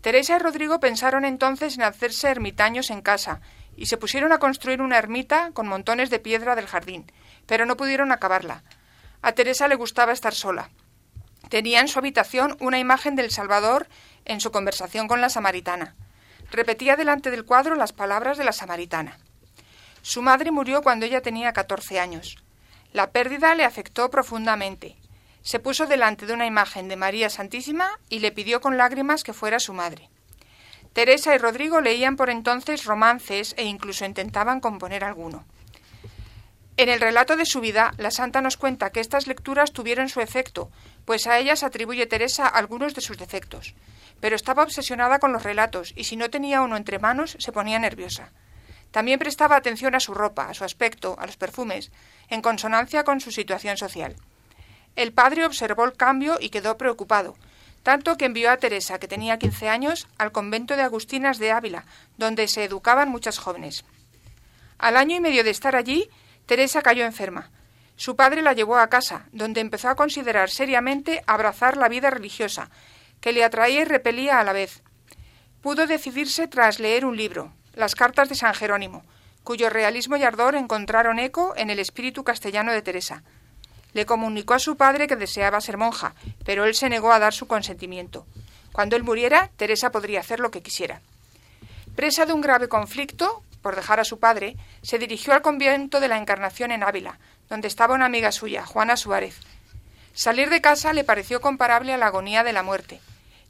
[0.00, 3.40] Teresa y Rodrigo pensaron entonces en hacerse ermitaños en casa,
[3.76, 7.10] y se pusieron a construir una ermita con montones de piedra del jardín,
[7.46, 8.62] pero no pudieron acabarla.
[9.20, 10.70] A Teresa le gustaba estar sola.
[11.48, 13.86] Tenía en su habitación una imagen del Salvador
[14.24, 15.94] en su conversación con la samaritana
[16.52, 19.18] repetía delante del cuadro las palabras de la samaritana.
[20.02, 22.36] Su madre murió cuando ella tenía 14 años.
[22.92, 24.96] La pérdida le afectó profundamente.
[25.42, 29.32] Se puso delante de una imagen de María Santísima y le pidió con lágrimas que
[29.32, 30.08] fuera su madre.
[30.92, 35.44] Teresa y Rodrigo leían por entonces romances e incluso intentaban componer alguno.
[36.76, 40.20] En el relato de su vida, la santa nos cuenta que estas lecturas tuvieron su
[40.20, 40.70] efecto,
[41.04, 43.74] pues a ellas atribuye Teresa algunos de sus defectos.
[44.20, 47.78] Pero estaba obsesionada con los relatos y si no tenía uno entre manos se ponía
[47.78, 48.30] nerviosa.
[48.92, 51.90] También prestaba atención a su ropa, a su aspecto, a los perfumes,
[52.28, 54.16] en consonancia con su situación social.
[54.96, 57.34] El padre observó el cambio y quedó preocupado,
[57.82, 61.86] tanto que envió a Teresa, que tenía 15 años, al convento de Agustinas de Ávila,
[62.18, 63.84] donde se educaban muchas jóvenes.
[64.78, 66.08] Al año y medio de estar allí,
[66.46, 67.50] Teresa cayó enferma.
[68.02, 72.68] Su padre la llevó a casa, donde empezó a considerar seriamente abrazar la vida religiosa,
[73.20, 74.82] que le atraía y repelía a la vez.
[75.60, 79.04] Pudo decidirse tras leer un libro, Las cartas de San Jerónimo,
[79.44, 83.22] cuyo realismo y ardor encontraron eco en el espíritu castellano de Teresa.
[83.92, 87.32] Le comunicó a su padre que deseaba ser monja, pero él se negó a dar
[87.32, 88.26] su consentimiento.
[88.72, 91.02] Cuando él muriera, Teresa podría hacer lo que quisiera.
[91.94, 96.08] Presa de un grave conflicto, por dejar a su padre, se dirigió al convento de
[96.08, 97.20] la Encarnación en Ávila,
[97.52, 99.38] donde estaba una amiga suya, Juana Suárez.
[100.14, 102.98] Salir de casa le pareció comparable a la agonía de la muerte.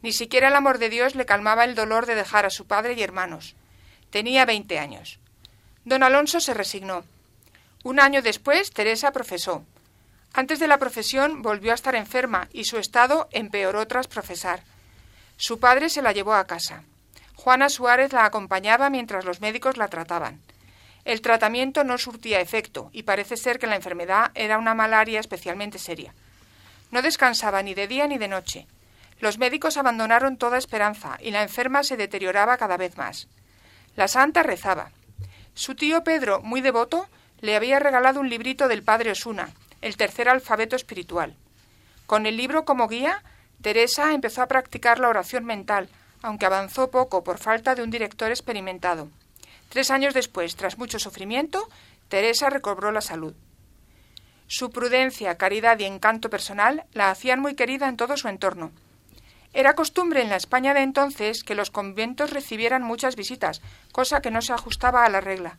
[0.02, 2.94] Ni siquiera el amor de Dios le calmaba el dolor de dejar a su padre
[2.94, 3.54] y hermanos.
[4.10, 5.20] Tenía veinte años.
[5.84, 7.04] Don Alonso se resignó.
[7.84, 9.64] Un año después, Teresa profesó.
[10.32, 14.64] Antes de la profesión volvió a estar enferma y su estado empeoró tras profesar.
[15.36, 16.82] Su padre se la llevó a casa.
[17.36, 20.40] Juana Suárez la acompañaba mientras los médicos la trataban.
[21.04, 25.78] El tratamiento no surtía efecto y parece ser que la enfermedad era una malaria especialmente
[25.78, 26.14] seria.
[26.90, 28.66] No descansaba ni de día ni de noche.
[29.18, 33.28] Los médicos abandonaron toda esperanza y la enferma se deterioraba cada vez más.
[33.96, 34.90] La santa rezaba.
[35.54, 37.08] Su tío Pedro, muy devoto,
[37.40, 41.34] le había regalado un librito del padre Osuna, el tercer alfabeto espiritual.
[42.06, 43.22] Con el libro como guía,
[43.60, 45.88] Teresa empezó a practicar la oración mental,
[46.22, 49.08] aunque avanzó poco por falta de un director experimentado.
[49.72, 51.66] Tres años después, tras mucho sufrimiento,
[52.08, 53.32] Teresa recobró la salud.
[54.46, 58.70] Su prudencia, caridad y encanto personal la hacían muy querida en todo su entorno.
[59.54, 64.30] Era costumbre en la España de entonces que los conventos recibieran muchas visitas, cosa que
[64.30, 65.56] no se ajustaba a la regla.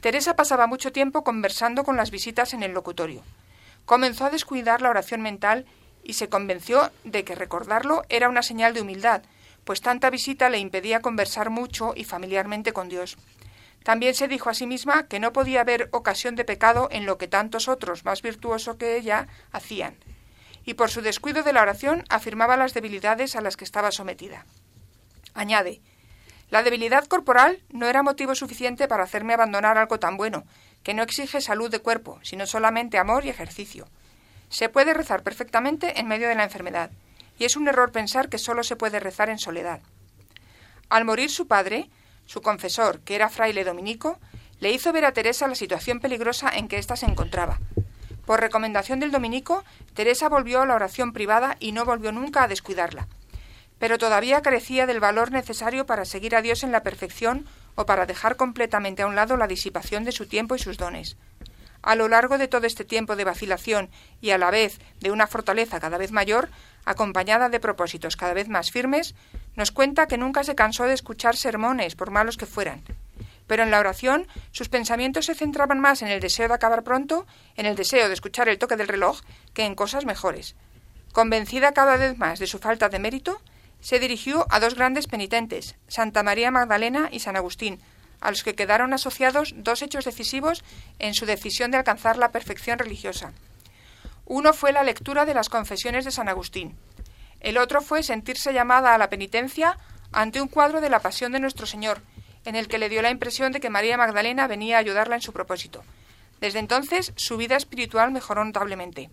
[0.00, 3.22] Teresa pasaba mucho tiempo conversando con las visitas en el locutorio.
[3.84, 5.64] Comenzó a descuidar la oración mental
[6.02, 9.22] y se convenció de que recordarlo era una señal de humildad,
[9.62, 13.16] pues tanta visita le impedía conversar mucho y familiarmente con Dios.
[13.84, 17.18] También se dijo a sí misma que no podía haber ocasión de pecado en lo
[17.18, 19.94] que tantos otros, más virtuosos que ella, hacían,
[20.64, 24.46] y por su descuido de la oración afirmaba las debilidades a las que estaba sometida.
[25.34, 25.82] Añade,
[26.48, 30.44] la debilidad corporal no era motivo suficiente para hacerme abandonar algo tan bueno,
[30.82, 33.86] que no exige salud de cuerpo, sino solamente amor y ejercicio.
[34.48, 36.90] Se puede rezar perfectamente en medio de la enfermedad,
[37.38, 39.80] y es un error pensar que solo se puede rezar en soledad.
[40.88, 41.90] Al morir su padre,
[42.26, 44.18] su confesor, que era fraile dominico,
[44.60, 47.58] le hizo ver a Teresa la situación peligrosa en que ésta se encontraba.
[48.24, 52.48] Por recomendación del dominico, Teresa volvió a la oración privada y no volvió nunca a
[52.48, 53.06] descuidarla.
[53.78, 58.06] Pero todavía carecía del valor necesario para seguir a Dios en la perfección o para
[58.06, 61.16] dejar completamente a un lado la disipación de su tiempo y sus dones.
[61.82, 63.90] A lo largo de todo este tiempo de vacilación
[64.22, 66.48] y a la vez de una fortaleza cada vez mayor,
[66.86, 69.14] acompañada de propósitos cada vez más firmes,
[69.56, 72.82] nos cuenta que nunca se cansó de escuchar sermones, por malos que fueran.
[73.46, 77.26] Pero en la oración sus pensamientos se centraban más en el deseo de acabar pronto,
[77.56, 79.20] en el deseo de escuchar el toque del reloj,
[79.52, 80.56] que en cosas mejores.
[81.12, 83.40] Convencida cada vez más de su falta de mérito,
[83.80, 87.80] se dirigió a dos grandes penitentes, Santa María Magdalena y San Agustín,
[88.20, 90.64] a los que quedaron asociados dos hechos decisivos
[90.98, 93.32] en su decisión de alcanzar la perfección religiosa.
[94.24, 96.76] Uno fue la lectura de las confesiones de San Agustín.
[97.44, 99.76] El otro fue sentirse llamada a la penitencia
[100.12, 102.00] ante un cuadro de la Pasión de nuestro Señor,
[102.46, 105.20] en el que le dio la impresión de que María Magdalena venía a ayudarla en
[105.20, 105.84] su propósito.
[106.40, 109.10] Desde entonces su vida espiritual mejoró notablemente.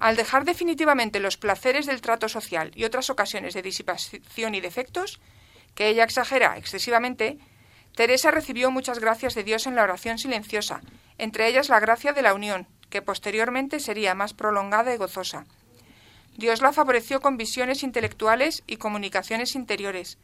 [0.00, 5.20] Al dejar definitivamente los placeres del trato social y otras ocasiones de disipación y defectos,
[5.76, 7.38] que ella exagera excesivamente,
[7.94, 10.80] Teresa recibió muchas gracias de Dios en la oración silenciosa,
[11.16, 15.46] entre ellas la gracia de la unión, que posteriormente sería más prolongada y gozosa.
[16.36, 20.18] Dios la favoreció con visiones intelectuales y comunicaciones interiores.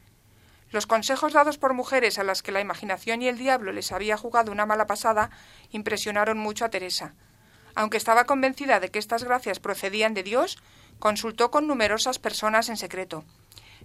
[0.71, 4.17] Los consejos dados por mujeres a las que la imaginación y el diablo les había
[4.17, 5.29] jugado una mala pasada
[5.71, 7.13] impresionaron mucho a Teresa.
[7.75, 10.57] Aunque estaba convencida de que estas gracias procedían de Dios,
[10.99, 13.23] consultó con numerosas personas en secreto.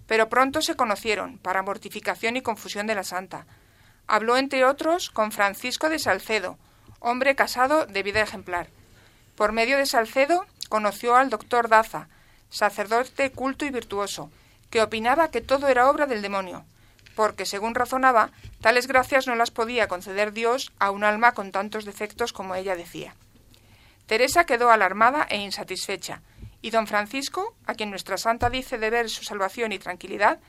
[0.07, 3.45] Pero pronto se conocieron, para mortificación y confusión de la santa.
[4.07, 6.57] Habló, entre otros, con Francisco de Salcedo,
[6.99, 8.67] hombre casado de vida ejemplar.
[9.35, 12.09] Por medio de Salcedo conoció al doctor Daza,
[12.53, 14.29] sacerdote culto y virtuoso,
[14.69, 16.65] que opinaba que todo era obra del demonio,
[17.15, 18.29] porque, según razonaba,
[18.61, 22.75] tales gracias no las podía conceder Dios a un alma con tantos defectos como ella
[22.75, 23.15] decía.
[24.05, 26.21] Teresa quedó alarmada e insatisfecha,
[26.61, 30.39] y don Francisco, a quien nuestra santa dice deber su salvación y tranquilidad,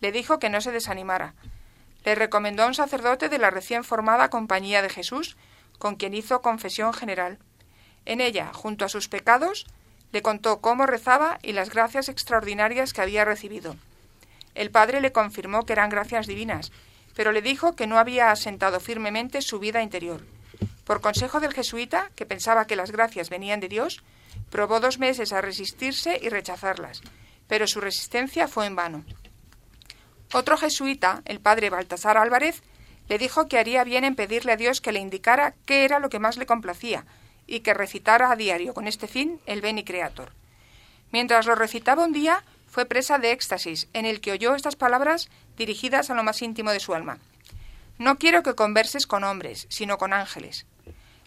[0.00, 1.34] le dijo que no se desanimara.
[2.04, 5.36] Le recomendó a un sacerdote de la recién formada Compañía de Jesús,
[5.78, 7.38] con quien hizo confesión general.
[8.04, 9.66] En ella, junto a sus pecados,
[10.12, 13.76] le contó cómo rezaba y las gracias extraordinarias que había recibido.
[14.54, 16.70] El padre le confirmó que eran gracias divinas,
[17.14, 20.22] pero le dijo que no había asentado firmemente su vida interior.
[20.84, 24.02] Por consejo del jesuita, que pensaba que las gracias venían de Dios,
[24.50, 27.02] probó dos meses a resistirse y rechazarlas,
[27.48, 29.04] pero su resistencia fue en vano.
[30.32, 32.62] Otro jesuita, el padre Baltasar Álvarez,
[33.08, 36.08] le dijo que haría bien en pedirle a Dios que le indicara qué era lo
[36.08, 37.04] que más le complacía,
[37.46, 40.32] y que recitara a diario con este fin el Beni Creator.
[41.10, 45.28] Mientras lo recitaba un día, fue presa de éxtasis, en el que oyó estas palabras
[45.56, 47.18] dirigidas a lo más íntimo de su alma.
[47.98, 50.66] No quiero que converses con hombres, sino con ángeles.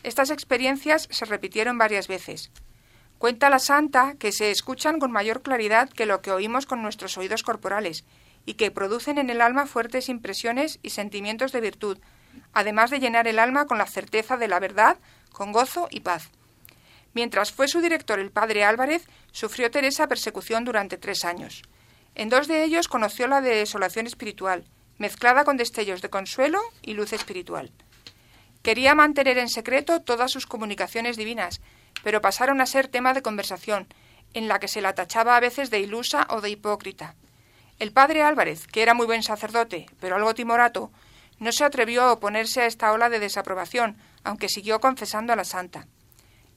[0.03, 2.51] Estas experiencias se repitieron varias veces.
[3.17, 7.17] Cuenta la santa que se escuchan con mayor claridad que lo que oímos con nuestros
[7.17, 8.03] oídos corporales,
[8.45, 11.97] y que producen en el alma fuertes impresiones y sentimientos de virtud,
[12.53, 14.97] además de llenar el alma con la certeza de la verdad,
[15.35, 16.29] con gozo y paz.
[17.13, 21.61] Mientras fue su director el padre Álvarez, sufrió Teresa persecución durante tres años.
[22.15, 24.63] En dos de ellos conoció la desolación espiritual,
[24.97, 27.71] mezclada con destellos de consuelo y luz espiritual.
[28.63, 31.61] Quería mantener en secreto todas sus comunicaciones divinas,
[32.03, 33.87] pero pasaron a ser tema de conversación,
[34.33, 37.15] en la que se la tachaba a veces de ilusa o de hipócrita.
[37.77, 40.91] El padre Álvarez, que era muy buen sacerdote, pero algo timorato,
[41.39, 45.45] no se atrevió a oponerse a esta ola de desaprobación, aunque siguió confesando a la
[45.45, 45.87] santa.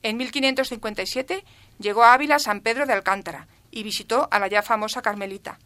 [0.03, 1.45] En 1557
[1.79, 5.59] llegó a Ávila San Pedro de Alcántara y visitó a la ya famosa Carmelita.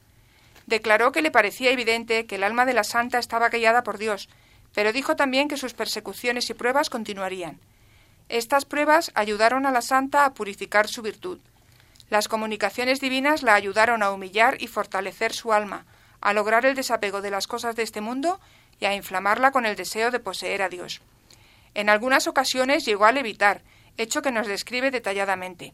[0.67, 4.29] Declaró que le parecía evidente que el alma de la santa estaba guiada por Dios,
[4.75, 7.61] pero dijo también que sus persecuciones y pruebas continuarían.
[8.29, 11.39] Estas pruebas ayudaron a la santa a purificar su virtud.
[12.09, 15.87] Las comunicaciones divinas la ayudaron a humillar y fortalecer su alma,
[16.21, 18.41] a lograr el desapego de las cosas de este mundo
[18.81, 21.03] y a inflamarla con el deseo de poseer a Dios.
[21.75, 23.63] En algunas ocasiones llegó a levitar,
[23.97, 25.73] hecho que nos describe detalladamente.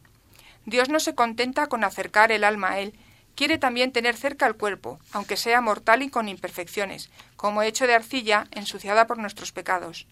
[0.65, 2.93] Dios no se contenta con acercar el alma a Él,
[3.35, 7.95] quiere también tener cerca el cuerpo, aunque sea mortal y con imperfecciones, como hecho de
[7.95, 10.07] arcilla ensuciada por nuestros pecados.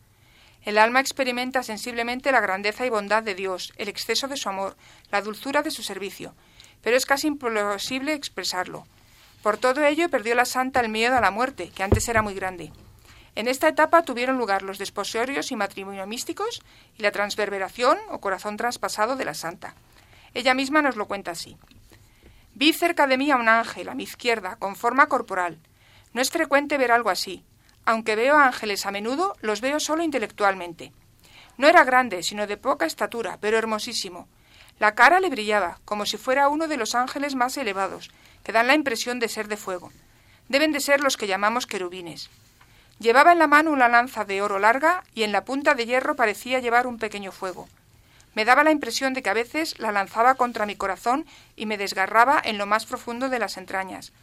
[0.64, 4.76] El alma experimenta sensiblemente la grandeza y bondad de Dios, el exceso de su amor,
[5.12, 6.36] la dulzura de su servicio,
[6.82, 8.86] pero es casi imposible expresarlo.
[9.44, 12.34] Por todo ello perdió la santa el miedo a la muerte, que antes era muy
[12.34, 12.72] grande.
[13.38, 16.64] En esta etapa tuvieron lugar los desposorios y matrimonio místicos
[16.98, 19.76] y la transverberación o corazón traspasado de la santa.
[20.34, 21.56] Ella misma nos lo cuenta así.
[22.56, 25.60] Vi cerca de mí a un ángel, a mi izquierda, con forma corporal.
[26.14, 27.44] No es frecuente ver algo así.
[27.86, 30.92] Aunque veo ángeles a menudo, los veo solo intelectualmente.
[31.58, 34.28] No era grande, sino de poca estatura, pero hermosísimo.
[34.80, 38.10] La cara le brillaba, como si fuera uno de los ángeles más elevados,
[38.44, 39.92] que dan la impresión de ser de fuego.
[40.50, 42.32] Deben de ser los que llamamos querubines.
[43.00, 46.16] Llevaba en la mano una lanza de oro larga y en la punta de hierro
[46.16, 47.68] parecía llevar un pequeño fuego.
[48.34, 51.78] Me daba la impresión de que a veces la lanzaba contra mi corazón y me
[51.78, 54.14] desgarraba en lo más profundo de las entrañas.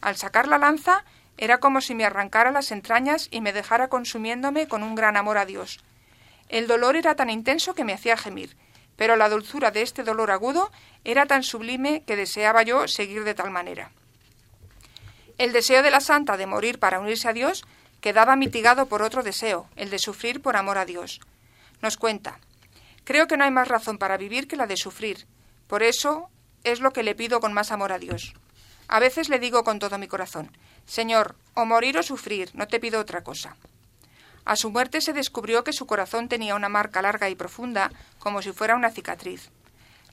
[0.00, 1.04] Al sacar la lanza
[1.38, 5.38] era como si me arrancara las entrañas y me dejara consumiéndome con un gran amor
[5.38, 5.80] a Dios.
[6.48, 8.56] El dolor era tan intenso que me hacía gemir,
[8.96, 10.70] pero la dulzura de este dolor agudo
[11.04, 13.90] era tan sublime que deseaba yo seguir de tal manera.
[15.38, 17.64] El deseo de la santa de morir para unirse a Dios
[18.00, 21.20] quedaba mitigado por otro deseo, el de sufrir por amor a Dios.
[21.82, 22.38] Nos cuenta,
[23.04, 25.26] creo que no hay más razón para vivir que la de sufrir.
[25.66, 26.28] Por eso
[26.64, 28.34] es lo que le pido con más amor a Dios.
[28.88, 32.80] A veces le digo con todo mi corazón, Señor, o morir o sufrir, no te
[32.80, 33.56] pido otra cosa.
[34.46, 38.40] A su muerte se descubrió que su corazón tenía una marca larga y profunda, como
[38.40, 39.50] si fuera una cicatriz.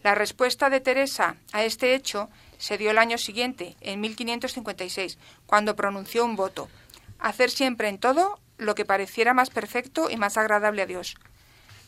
[0.04, 5.78] La respuesta de Teresa a este hecho se dio el año siguiente, en 1556, cuando
[5.78, 6.68] pronunció un voto,
[7.26, 11.16] hacer siempre en todo lo que pareciera más perfecto y más agradable a Dios.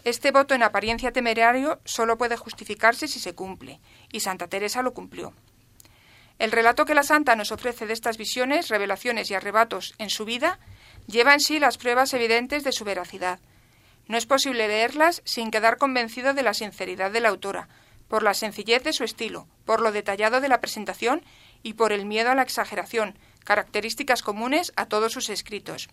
[0.03, 3.79] Este voto en apariencia temerario solo puede justificarse si se cumple,
[4.11, 5.33] y Santa Teresa lo cumplió.
[6.39, 10.25] El relato que la Santa nos ofrece de estas visiones, revelaciones y arrebatos en su
[10.25, 10.59] vida
[11.05, 13.39] lleva en sí las pruebas evidentes de su veracidad.
[14.07, 17.69] No es posible leerlas sin quedar convencido de la sinceridad de la autora,
[18.07, 21.21] por la sencillez de su estilo, por lo detallado de la presentación
[21.61, 25.87] y por el miedo a la exageración, características comunes a todos sus escritos.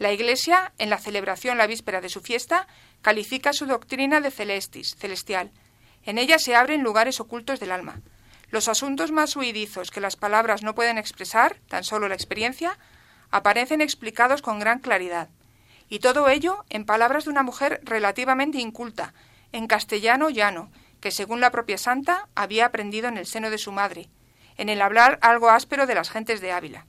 [0.00, 2.66] La Iglesia, en la celebración la víspera de su fiesta,
[3.00, 5.52] califica su doctrina de celestis, celestial.
[6.02, 8.00] En ella se abren lugares ocultos del alma.
[8.50, 12.76] Los asuntos más huidizos que las palabras no pueden expresar, tan solo la experiencia,
[13.30, 15.28] aparecen explicados con gran claridad.
[15.88, 19.14] Y todo ello en palabras de una mujer relativamente inculta,
[19.52, 23.70] en castellano llano, que según la propia santa había aprendido en el seno de su
[23.70, 24.08] madre,
[24.56, 26.86] en el hablar algo áspero de las gentes de Ávila.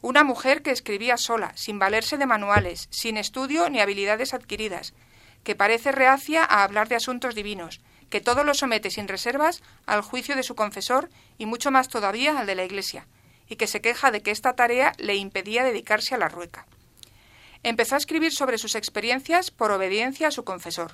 [0.00, 4.94] Una mujer que escribía sola, sin valerse de manuales, sin estudio ni habilidades adquiridas,
[5.42, 7.80] que parece reacia a hablar de asuntos divinos,
[8.10, 12.38] que todo lo somete sin reservas al juicio de su confesor y mucho más todavía
[12.38, 13.06] al de la Iglesia,
[13.48, 16.66] y que se queja de que esta tarea le impedía dedicarse a la rueca.
[17.62, 20.92] Empezó a escribir sobre sus experiencias por obediencia a su confesor.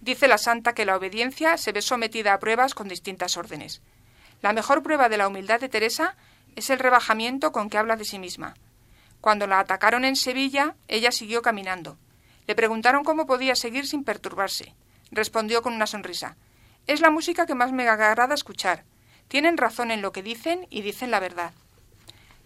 [0.00, 3.82] Dice la santa que la obediencia se ve sometida a pruebas con distintas órdenes.
[4.42, 6.16] La mejor prueba de la humildad de Teresa
[6.56, 8.54] es el rebajamiento con que habla de sí misma.
[9.20, 11.98] Cuando la atacaron en Sevilla, ella siguió caminando.
[12.46, 14.74] Le preguntaron cómo podía seguir sin perturbarse.
[15.10, 16.36] Respondió con una sonrisa.
[16.86, 18.84] Es la música que más me agrada escuchar.
[19.28, 21.52] Tienen razón en lo que dicen y dicen la verdad.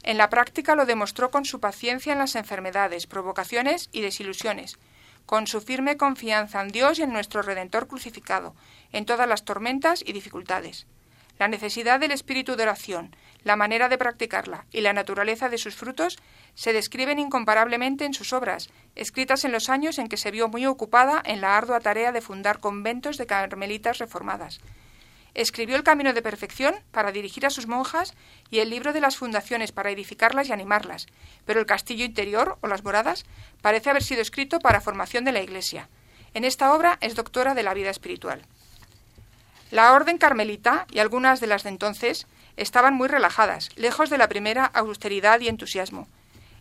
[0.03, 4.79] En la práctica lo demostró con su paciencia en las enfermedades, provocaciones y desilusiones,
[5.25, 8.55] con su firme confianza en Dios y en nuestro Redentor crucificado,
[8.93, 10.87] en todas las tormentas y dificultades.
[11.39, 15.75] La necesidad del espíritu de oración, la manera de practicarla y la naturaleza de sus
[15.75, 16.17] frutos
[16.55, 20.65] se describen incomparablemente en sus obras, escritas en los años en que se vio muy
[20.67, 24.61] ocupada en la ardua tarea de fundar conventos de carmelitas reformadas.
[25.35, 28.15] Escribió El Camino de Perfección para dirigir a sus monjas
[28.51, 31.09] y el libro de las fundaciones para edificarlas y animarlas,
[31.45, 33.27] pero el castillo interior o las moradas
[33.61, 35.89] parece haber sido escrito para formación de la Iglesia.
[36.35, 38.47] En esta obra es doctora de la vida espiritual.
[39.71, 44.29] La orden carmelita y algunas de las de entonces estaban muy relajadas, lejos de la
[44.29, 46.07] primera austeridad y entusiasmo.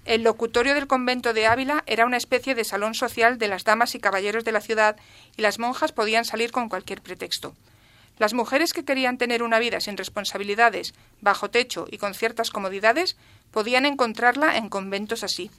[0.06, 3.96] El locutorio del convento de Ávila era una especie de salón social de las damas
[3.96, 4.98] y caballeros de la ciudad
[5.38, 7.56] y las monjas podían salir con cualquier pretexto.
[8.20, 13.16] Las mujeres que querían tener una vida sin responsabilidades, bajo techo y con ciertas comodidades,
[13.52, 15.50] podían encontrarla en conventos así.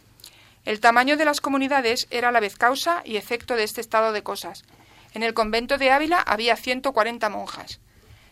[0.65, 4.13] El tamaño de las comunidades era a la vez causa y efecto de este estado
[4.13, 4.65] de cosas.
[5.15, 7.81] En el convento de Ávila había 140 monjas.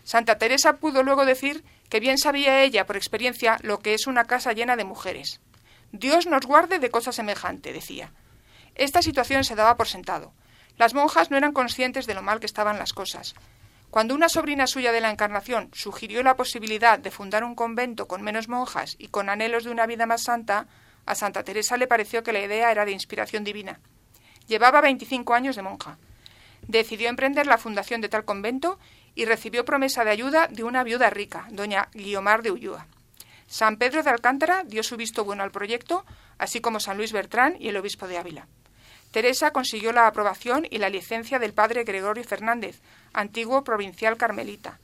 [0.03, 4.25] Santa Teresa pudo luego decir que bien sabía ella por experiencia lo que es una
[4.25, 5.41] casa llena de mujeres.
[5.93, 8.13] Dios nos guarde de cosa semejante, decía.
[8.75, 10.33] Esta situación se daba por sentado.
[10.77, 13.35] Las monjas no eran conscientes de lo mal que estaban las cosas.
[13.91, 18.23] Cuando una sobrina suya de la Encarnación sugirió la posibilidad de fundar un convento con
[18.23, 20.67] menos monjas y con anhelos de una vida más santa,
[21.07, 23.79] a Santa Teresa le pareció que la idea era de inspiración divina.
[24.49, 25.99] Llevaba 25 años de monja
[26.67, 28.79] decidió emprender la fundación de tal convento
[29.15, 32.87] y recibió promesa de ayuda de una viuda rica, doña Guiomar de Ulloa.
[33.47, 36.07] San Pedro de Alcántara dio su visto bueno al proyecto,
[36.39, 38.47] así como San Luis Bertrán y el obispo de Ávila.
[39.11, 42.81] Teresa consiguió la aprobación y la licencia del padre Gregorio Fernández,
[43.13, 44.79] antiguo provincial carmelita.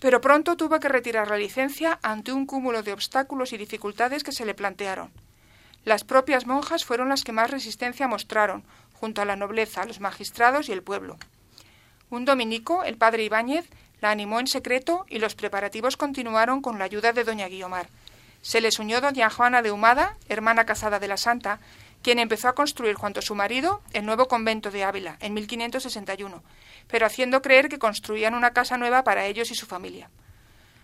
[0.00, 4.32] Pero pronto tuvo que retirar la licencia ante un cúmulo de obstáculos y dificultades que
[4.32, 5.12] se le plantearon.
[5.84, 10.68] Las propias monjas fueron las que más resistencia mostraron, junto a la nobleza, los magistrados
[10.68, 11.18] y el pueblo.
[12.10, 13.68] Un dominico, el padre Ibáñez,
[14.00, 17.88] la animó en secreto y los preparativos continuaron con la ayuda de doña Guiomar.
[18.42, 21.60] Se les unió doña Juana de Humada, hermana casada de la santa,
[22.02, 26.42] quien empezó a construir junto a su marido el nuevo convento de Ávila en 1561,
[26.86, 30.10] pero haciendo creer que construían una casa nueva para ellos y su familia.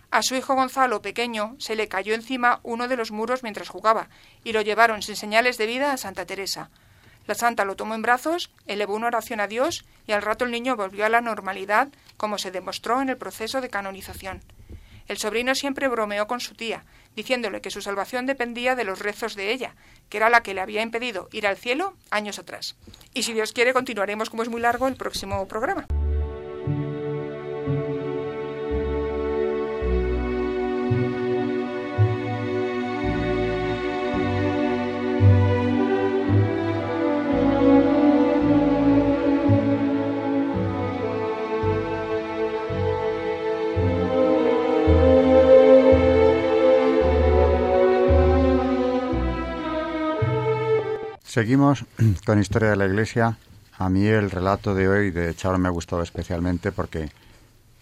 [0.09, 4.09] A su hijo Gonzalo, pequeño, se le cayó encima uno de los muros mientras jugaba,
[4.43, 6.71] y lo llevaron sin señales de vida a Santa Teresa.
[7.27, 10.51] La santa lo tomó en brazos, elevó una oración a Dios y al rato el
[10.51, 14.41] niño volvió a la normalidad, como se demostró en el proceso de canonización.
[15.07, 19.35] El sobrino siempre bromeó con su tía, diciéndole que su salvación dependía de los rezos
[19.35, 19.75] de ella,
[20.09, 22.75] que era la que le había impedido ir al cielo años atrás.
[23.13, 25.85] Y si Dios quiere, continuaremos, como es muy largo, el próximo programa.
[51.31, 51.85] Seguimos
[52.25, 53.37] con Historia de la Iglesia.
[53.77, 57.09] A mí el relato de hoy de Charo me ha gustado especialmente porque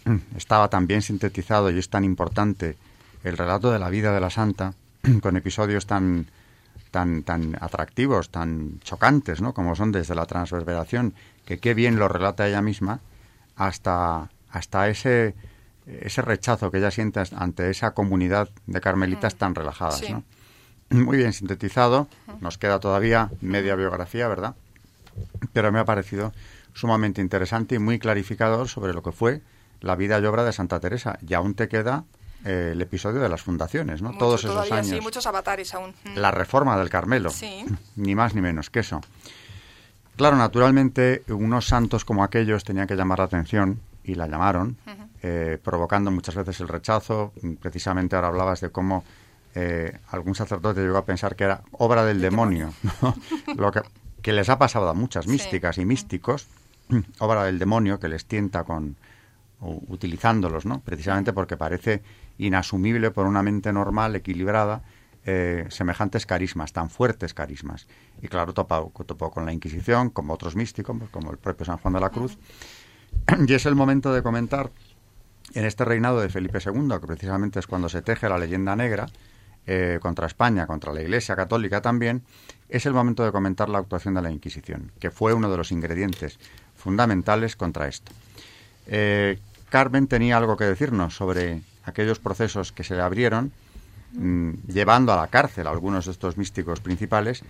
[0.37, 2.77] estaba tan bien sintetizado y es tan importante
[3.23, 4.75] el relato de la vida de la santa
[5.23, 6.27] con episodios tan
[6.91, 9.55] tan tan atractivos, tan chocantes, ¿no?
[9.55, 12.99] Como son desde la transverberación, que qué bien lo relata ella misma,
[13.55, 15.33] hasta hasta ese
[15.87, 19.37] ese rechazo que ella siente ante esa comunidad de carmelitas mm.
[19.39, 20.23] tan relajadas, ¿no?
[20.89, 22.07] Muy bien sintetizado.
[22.41, 24.55] Nos queda todavía media biografía, ¿verdad?
[25.53, 26.33] Pero me ha parecido
[26.73, 29.41] sumamente interesante y muy clarificador sobre lo que fue
[29.81, 31.19] la vida y obra de Santa Teresa.
[31.27, 32.03] Y aún te queda
[32.45, 34.17] eh, el episodio de las fundaciones, ¿no?
[34.17, 34.87] Todos esos años.
[34.87, 35.93] Sí, muchos avatares aún.
[36.15, 37.31] La reforma del Carmelo.
[37.95, 39.01] Ni más ni menos que eso.
[40.15, 44.75] Claro, naturalmente, unos santos como aquellos tenían que llamar la atención y la llamaron,
[45.21, 47.31] eh, provocando muchas veces el rechazo.
[47.61, 49.05] Precisamente ahora hablabas de cómo
[49.55, 52.73] eh, algún sacerdote llegó a pensar que era obra del demonio,
[53.55, 53.81] lo que,
[54.21, 56.47] que, les ha pasado a muchas místicas y místicos,
[57.19, 58.95] obra del demonio que les tienta con
[59.61, 60.81] utilizándolos, ¿no?
[60.81, 62.01] Precisamente porque parece
[62.37, 64.83] inasumible por una mente normal, equilibrada,
[65.25, 67.87] eh, semejantes carismas, tan fuertes carismas.
[68.21, 71.93] Y claro, topó, topó con la Inquisición, como otros místicos, como el propio San Juan
[71.93, 72.37] de la Cruz.
[73.47, 74.71] Y es el momento de comentar
[75.53, 79.07] en este reinado de Felipe II, que precisamente es cuando se teje la leyenda negra
[79.67, 82.23] eh, contra España, contra la Iglesia Católica también,
[82.69, 85.71] es el momento de comentar la actuación de la Inquisición, que fue uno de los
[85.71, 86.39] ingredientes
[86.75, 88.11] fundamentales contra esto.
[88.87, 89.39] Eh,
[89.69, 93.51] Carmen tenía algo que decirnos sobre aquellos procesos que se le abrieron,
[94.13, 97.43] mm, llevando a la cárcel a algunos de estos místicos principales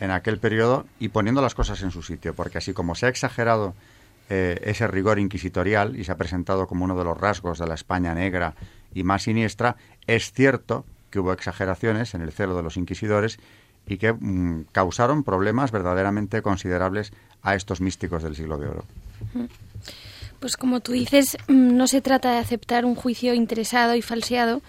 [0.00, 3.08] en aquel periodo y poniendo las cosas en su sitio, porque así como se ha
[3.08, 3.74] exagerado
[4.30, 7.74] eh, ese rigor inquisitorial y se ha presentado como uno de los rasgos de la
[7.74, 8.54] España negra
[8.94, 10.84] y más siniestra, es cierto
[11.14, 13.38] que hubo exageraciones en el celo de los inquisidores
[13.86, 18.84] y que mm, causaron problemas verdaderamente considerables a estos místicos del siglo de oro.
[20.40, 24.60] Pues como tú dices, mm, no se trata de aceptar un juicio interesado y falseado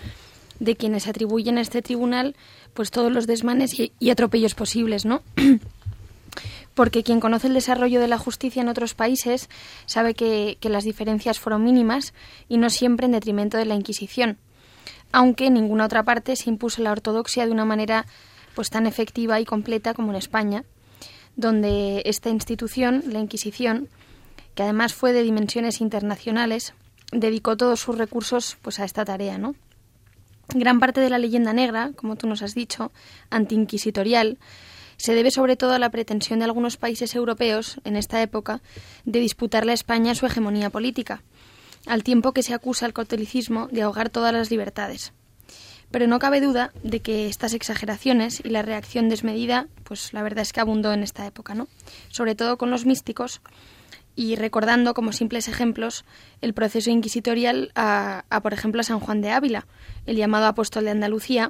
[0.59, 2.35] de quienes atribuyen a este tribunal
[2.75, 5.23] pues todos los desmanes y, atropellos posibles, ¿no?
[6.75, 9.49] Porque quien conoce el desarrollo de la justicia en otros países
[9.87, 12.13] sabe que, que las diferencias fueron mínimas
[12.49, 14.37] y no siempre en detrimento de la Inquisición,
[15.15, 18.05] aunque en ninguna otra parte se impuso la ortodoxia de una manera
[18.53, 20.65] pues tan efectiva y completa como en España,
[21.37, 23.87] donde esta institución, la Inquisición,
[24.55, 26.73] que además fue de dimensiones internacionales,
[27.13, 29.55] dedicó todos sus recursos pues a esta tarea, ¿no?
[30.49, 32.91] Gran parte de la leyenda negra, como tú nos has dicho,
[33.29, 34.37] antiinquisitorial,
[34.97, 38.61] se debe sobre todo a la pretensión de algunos países europeos en esta época
[39.05, 41.23] de disputarle a España su hegemonía política,
[41.85, 45.13] al tiempo que se acusa al catolicismo de ahogar todas las libertades.
[45.91, 50.41] Pero no cabe duda de que estas exageraciones y la reacción desmedida, pues la verdad
[50.41, 51.67] es que abundó en esta época, ¿no?
[52.09, 53.41] Sobre todo con los místicos,
[54.15, 56.05] y recordando como simples ejemplos
[56.41, 59.67] el proceso inquisitorial a, por ejemplo, a San Juan de Ávila,
[60.05, 61.49] el llamado apóstol de Andalucía,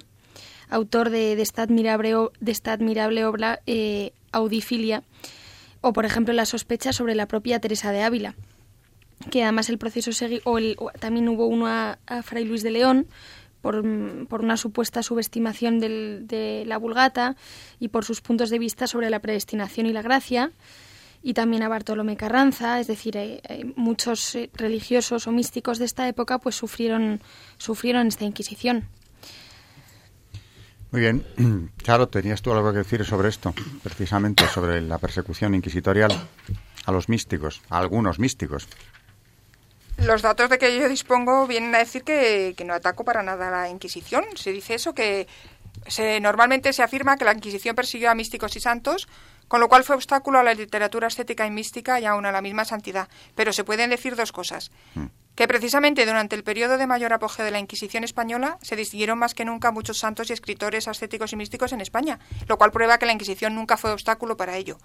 [0.70, 5.04] autor de, esta, admirable, de esta admirable obra eh, Audifilia,
[5.82, 8.36] o por ejemplo la sospecha sobre la propia Teresa de Ávila,
[9.30, 10.12] que además el proceso
[10.44, 13.08] o, también hubo uno a, Fray Luis de León,
[13.62, 13.84] por,
[14.28, 17.36] por, una supuesta subestimación de la Vulgata
[17.80, 20.52] y por sus puntos de vista sobre la predestinación y la gracia,
[21.26, 25.86] y también a Bartolomé Carranza, es decir, eh, eh, muchos eh, religiosos o místicos de
[25.86, 27.20] esta época pues sufrieron,
[27.58, 28.88] sufrieron esta Inquisición.
[30.92, 31.26] Muy bien.
[31.78, 36.12] Claro, tenías tú algo que decir sobre esto, precisamente sobre la persecución inquisitorial
[36.86, 38.68] a los místicos, a algunos místicos.
[39.98, 43.48] Los datos de que yo dispongo vienen a decir que, que no ataco para nada
[43.48, 44.26] a la Inquisición.
[44.36, 45.28] Se dice eso, que
[45.88, 49.08] se, normalmente se afirma que la Inquisición persiguió a místicos y santos
[49.48, 52.42] con lo cual fue obstáculo a la literatura estética y mística y aún a la
[52.42, 53.10] misma santidad.
[53.36, 54.72] Pero se pueden decir dos cosas.
[54.96, 55.06] Mm.
[55.36, 59.34] Que precisamente durante el periodo de mayor apogeo de la Inquisición española se distinguieron más
[59.34, 63.06] que nunca muchos santos y escritores ascéticos y místicos en España, lo cual prueba que
[63.06, 64.78] la Inquisición nunca fue obstáculo para ello.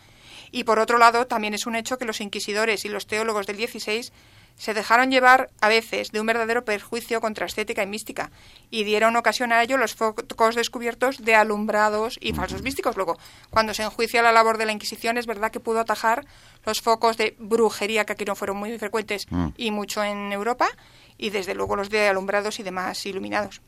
[0.50, 3.56] Y por otro lado, también es un hecho que los inquisidores y los teólogos del
[3.56, 4.10] XVI
[4.56, 8.30] se dejaron llevar a veces de un verdadero perjuicio contra estética y mística
[8.70, 12.96] y dieron ocasión a ello los focos descubiertos de alumbrados y falsos místicos.
[12.96, 13.18] Luego,
[13.50, 16.26] cuando se enjuicia la labor de la Inquisición, es verdad que pudo atajar
[16.64, 19.48] los focos de brujería, que aquí no fueron muy frecuentes mm.
[19.56, 20.68] y mucho en Europa,
[21.16, 23.62] y desde luego los de alumbrados y demás iluminados.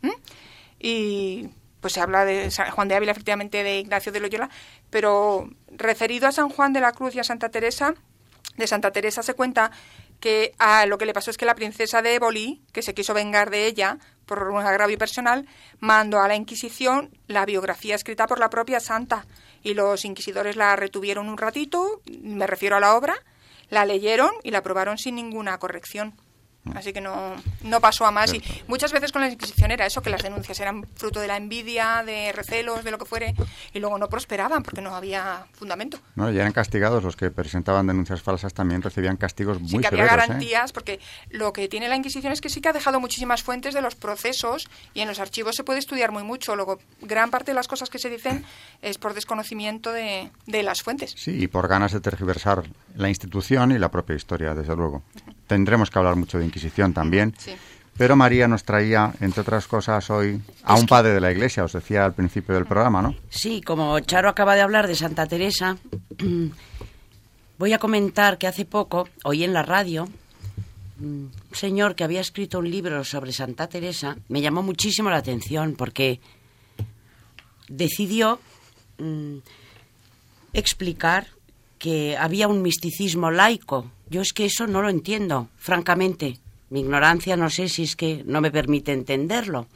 [0.78, 1.48] Y
[1.80, 4.50] pues se habla de San Juan de Ávila, efectivamente, de Ignacio de Loyola,
[4.90, 7.94] pero referido a San Juan de la Cruz y a Santa Teresa,
[8.56, 9.70] de Santa Teresa se cuenta
[10.22, 13.12] que a lo que le pasó es que la princesa de Éboli, que se quiso
[13.12, 15.46] vengar de ella por un agravio personal,
[15.80, 19.26] mandó a la Inquisición la biografía escrita por la propia santa
[19.64, 23.16] y los inquisidores la retuvieron un ratito, me refiero a la obra,
[23.68, 26.14] la leyeron y la aprobaron sin ninguna corrección.
[26.74, 28.32] Así que no, no pasó a más.
[28.32, 31.36] Y muchas veces con la Inquisición era eso, que las denuncias eran fruto de la
[31.36, 33.34] envidia, de recelos, de lo que fuere,
[33.72, 35.98] y luego no prosperaban porque no había fundamento.
[36.14, 39.88] No, y eran castigados los que presentaban denuncias falsas, también recibían castigos muy sí que
[39.88, 40.06] había ¿eh?
[40.06, 41.00] garantías, porque
[41.30, 43.96] lo que tiene la Inquisición es que sí que ha dejado muchísimas fuentes de los
[43.96, 46.54] procesos y en los archivos se puede estudiar muy mucho.
[46.54, 48.44] Luego, gran parte de las cosas que se dicen
[48.82, 51.14] es por desconocimiento de, de las fuentes.
[51.16, 52.62] Sí, y por ganas de tergiversar
[52.94, 55.02] la institución y la propia historia, desde luego.
[55.52, 57.34] Tendremos que hablar mucho de Inquisición también.
[57.98, 61.74] Pero María nos traía, entre otras cosas, hoy a un padre de la Iglesia, os
[61.74, 63.14] decía al principio del programa, ¿no?
[63.28, 65.76] Sí, como Charo acaba de hablar de Santa Teresa,
[67.58, 70.08] voy a comentar que hace poco oí en la radio
[70.98, 75.74] un señor que había escrito un libro sobre Santa Teresa, me llamó muchísimo la atención
[75.76, 76.18] porque
[77.68, 78.40] decidió
[78.96, 79.36] mm,
[80.54, 81.26] explicar
[81.78, 83.90] que había un misticismo laico.
[84.12, 86.38] Yo es que eso no lo entiendo, francamente.
[86.68, 89.68] Mi ignorancia no sé si es que no me permite entenderlo.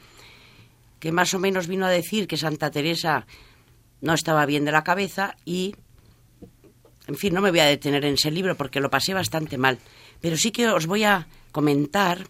[0.99, 3.25] Que más o menos vino a decir que Santa Teresa
[3.99, 5.73] no estaba bien de la cabeza y,
[7.07, 9.79] en fin, no me voy a detener en ese libro porque lo pasé bastante mal.
[10.21, 12.27] Pero sí que os voy a comentar,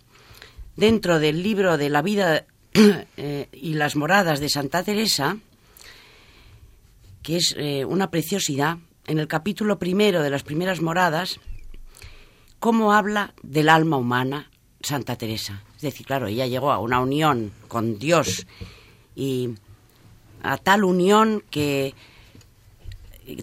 [0.78, 2.46] dentro del libro de la vida
[3.18, 5.40] eh, y las moradas de Santa Teresa,
[7.22, 8.78] que es eh, una preciosidad,
[9.08, 11.42] en el capítulo primero de las primeras moradas,
[12.68, 14.52] cómo habla del alma humana
[14.82, 15.64] Santa Teresa.
[15.78, 18.46] Es decir, claro, ella llegó a una unión con Dios
[19.16, 19.52] y
[20.44, 21.96] a tal unión que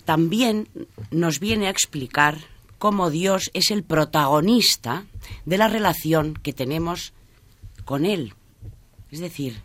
[0.05, 0.69] también
[1.11, 2.37] nos viene a explicar
[2.77, 5.07] cómo Dios es el protagonista
[5.47, 7.15] de la relación que tenemos
[7.87, 8.35] con Él.
[9.11, 9.63] Es decir,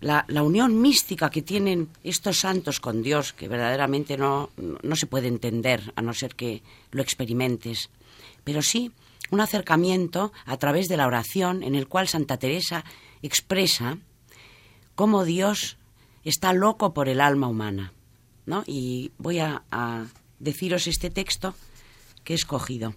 [0.00, 5.28] la, unión mística que tienen estos santos con Dios, que verdaderamente no, no se puede
[5.28, 7.88] entender a no ser que lo experimentes,
[8.46, 8.92] pero sí
[9.32, 12.84] un acercamiento a través de la oración en el cual Santa Teresa
[13.20, 13.98] expresa
[14.94, 15.78] cómo Dios
[16.22, 17.92] está loco por el alma humana.
[18.46, 18.62] ¿no?
[18.64, 20.06] Y voy a, a
[20.38, 21.56] deciros este texto
[22.22, 22.94] que he escogido.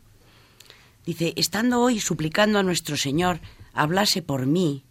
[1.04, 3.40] Dice, estando hoy suplicando a nuestro Señor
[3.74, 4.84] hablase por mí,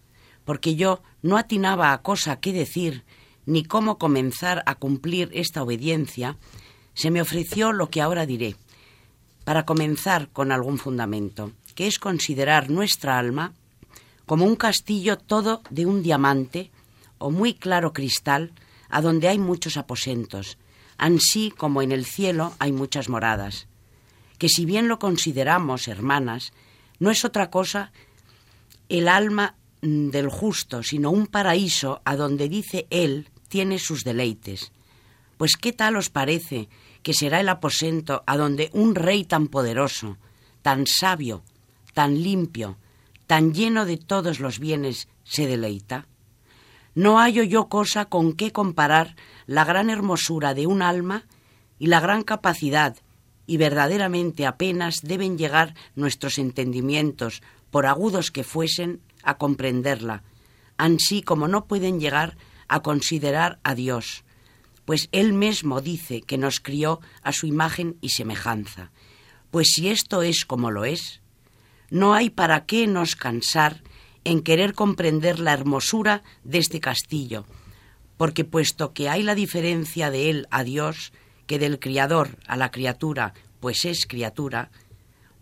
[0.44, 3.04] porque yo no atinaba a cosa que decir,
[3.46, 6.36] ni cómo comenzar a cumplir esta obediencia,
[6.94, 8.56] se me ofreció lo que ahora diré,
[9.48, 13.54] para comenzar con algún fundamento, que es considerar nuestra alma
[14.26, 16.70] como un castillo todo de un diamante
[17.16, 18.52] o muy claro cristal,
[18.90, 20.58] a donde hay muchos aposentos,
[20.98, 23.68] ansí como en el cielo hay muchas moradas,
[24.36, 26.52] que si bien lo consideramos, hermanas,
[26.98, 27.90] no es otra cosa
[28.90, 34.72] el alma Mm, del justo, sino un paraíso a donde dice él tiene sus deleites.
[35.36, 36.68] Pues qué tal os parece
[37.02, 40.18] que será el aposento a donde un rey tan poderoso,
[40.62, 41.42] tan sabio,
[41.94, 42.78] tan limpio,
[43.26, 46.06] tan lleno de todos los bienes se deleita?
[46.94, 49.14] No hallo yo cosa con qué comparar
[49.46, 51.26] la gran hermosura de un alma
[51.78, 52.96] y la gran capacidad,
[53.46, 60.22] y verdaderamente apenas deben llegar nuestros entendimientos, por agudos que fuesen, a comprenderla,
[60.76, 62.36] ansí como no pueden llegar
[62.68, 64.24] a considerar a Dios,
[64.88, 68.90] pues Él mismo dice que nos crió a su imagen y semejanza.
[69.50, 71.20] Pues si esto es como lo es,
[71.90, 73.82] no hay para qué nos cansar
[74.24, 77.44] en querer comprender la hermosura de este castillo,
[78.16, 81.12] porque puesto que hay la diferencia de Él a Dios,
[81.46, 84.70] que del Criador a la criatura, pues es criatura,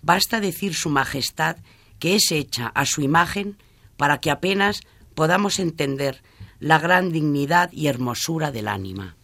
[0.02, 1.58] basta decir su majestad
[2.00, 3.58] que es hecha a su imagen
[3.96, 4.80] para que apenas
[5.14, 6.20] podamos entender
[6.58, 9.15] la gran dignidad y hermosura del ánima.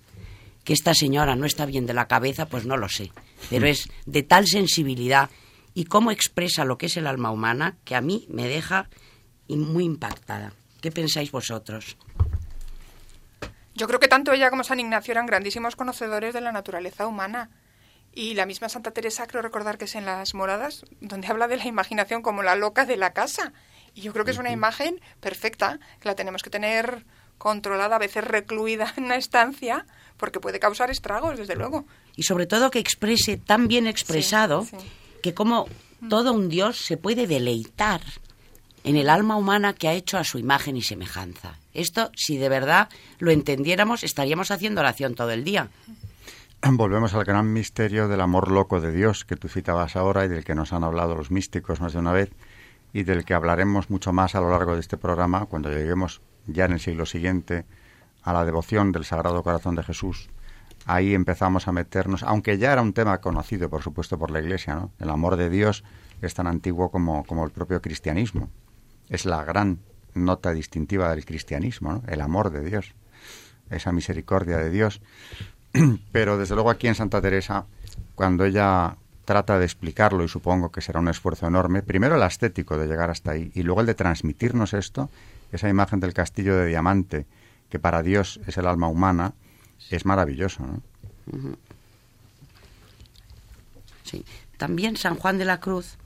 [0.64, 3.10] Que esta señora no está bien de la cabeza, pues no lo sé,
[3.50, 5.30] pero es de tal sensibilidad
[5.74, 8.88] y cómo expresa lo que es el alma humana que a mí me deja
[9.56, 10.52] muy impactada.
[10.80, 11.96] ¿Qué pensáis vosotros?
[13.74, 17.50] Yo creo que tanto ella como San Ignacio eran grandísimos conocedores de la naturaleza humana.
[18.14, 21.56] Y la misma Santa Teresa, creo recordar que es en las moradas, donde habla de
[21.56, 23.54] la imaginación como la loca de la casa.
[23.94, 27.06] Y yo creo que es una imagen perfecta, que la tenemos que tener
[27.38, 29.86] controlada, a veces recluida en una estancia,
[30.22, 31.84] porque puede causar estragos, desde luego.
[32.14, 34.64] Y sobre todo que exprese tan bien expresado
[35.20, 35.66] que como
[36.00, 36.08] mm.
[36.10, 38.00] todo un Dios se puede deleitar
[38.84, 41.58] en el alma humana que ha hecho a su imagen y semejanza.
[41.74, 45.70] Esto, si de verdad lo entendiéramos, estaríamos haciendo oración todo el día.
[46.70, 50.44] Volvemos al gran misterio del amor loco de Dios que tú citabas ahora y del
[50.44, 52.30] que nos han hablado los místicos más de una vez
[52.92, 56.66] y del que hablaremos mucho más a lo largo de este programa cuando lleguemos ya
[56.66, 57.64] en el siglo siguiente
[58.22, 60.30] a la devoción del Sagrado Corazón de Jesús,
[60.86, 64.74] ahí empezamos a meternos, aunque ya era un tema conocido, por supuesto, por la Iglesia,
[64.74, 64.90] ¿no?
[64.98, 65.84] El amor de Dios
[66.20, 68.48] es tan antiguo como, como el propio cristianismo.
[69.08, 69.78] Es la gran
[70.14, 72.02] nota distintiva del cristianismo, ¿no?
[72.06, 72.94] El amor de Dios,
[73.70, 75.00] esa misericordia de Dios.
[76.12, 77.66] Pero desde luego aquí en Santa Teresa,
[78.14, 82.76] cuando ella trata de explicarlo, y supongo que será un esfuerzo enorme, primero el estético
[82.76, 85.10] de llegar hasta ahí, y luego el de transmitirnos esto,
[85.52, 87.26] esa imagen del castillo de diamante,
[87.72, 89.32] que para Dios es el alma humana,
[89.88, 90.62] es maravilloso.
[90.62, 90.82] ¿no?
[94.04, 94.26] Sí.
[94.58, 95.96] También San Juan de la Cruz,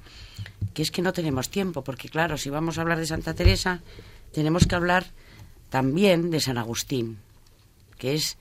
[0.75, 3.81] que es que no tenemos tiempo, porque claro, si vamos a hablar de Santa Teresa,
[4.33, 5.07] tenemos que hablar
[5.69, 7.19] también de San Agustín,
[7.99, 8.39] que es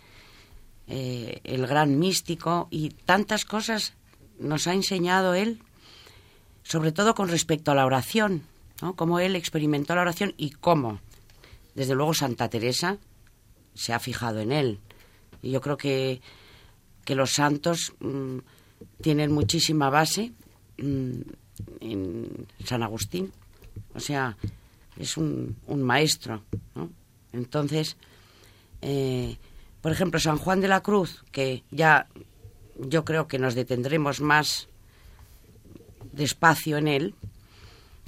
[0.88, 3.94] eh, el gran místico y tantas cosas
[4.38, 5.64] nos ha enseñado él,
[6.62, 8.44] sobre todo con respecto a la oración,
[8.84, 8.96] ¿no?
[8.96, 11.00] cómo él experimentó la oración y cómo,
[11.74, 13.00] desde luego, Santa Teresa
[13.76, 14.80] se ha fijado en él.
[15.42, 16.22] Y yo creo que,
[17.04, 18.40] que los santos mm,
[19.02, 20.32] tienen muchísima base
[20.78, 21.22] mm,
[21.82, 23.32] en San Agustín.
[23.94, 24.36] O sea,
[24.98, 26.44] es un, un maestro.
[26.74, 26.90] ¿no?
[27.34, 27.98] Entonces,
[28.82, 29.38] eh,
[29.82, 32.08] por ejemplo, San Juan de la Cruz, que ya
[32.80, 34.68] yo creo que nos detendremos más
[36.12, 37.16] despacio en él,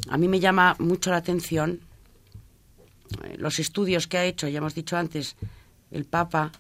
[0.09, 1.81] a mí me llama mucho la atención
[3.23, 5.35] eh, los estudios que ha hecho, ya hemos dicho antes,
[5.91, 6.51] el Papa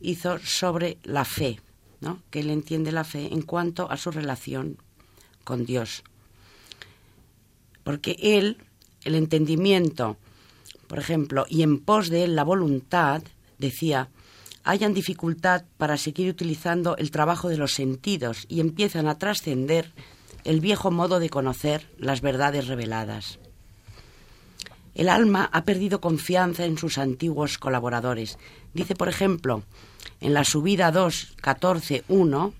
[0.00, 1.60] hizo sobre la fe,
[2.00, 2.22] ¿no?
[2.30, 4.78] que él entiende la fe en cuanto a su relación
[5.44, 6.02] con Dios.
[7.82, 8.58] Porque él,
[9.04, 10.16] el entendimiento,
[10.86, 13.22] por ejemplo, y en pos de él la voluntad,
[13.58, 14.08] decía,
[14.64, 19.92] hayan dificultad para seguir utilizando el trabajo de los sentidos y empiezan a trascender
[20.44, 23.38] el viejo modo de conocer las verdades reveladas.
[24.94, 28.38] El alma ha perdido confianza en sus antiguos colaboradores.
[28.72, 29.62] Dice, por ejemplo,
[30.20, 32.54] en la subida 2, 14, 1,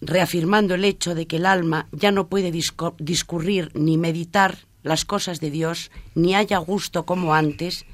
[0.00, 5.40] reafirmando el hecho de que el alma ya no puede discurrir ni meditar las cosas
[5.40, 7.86] de Dios, ni haya gusto como antes,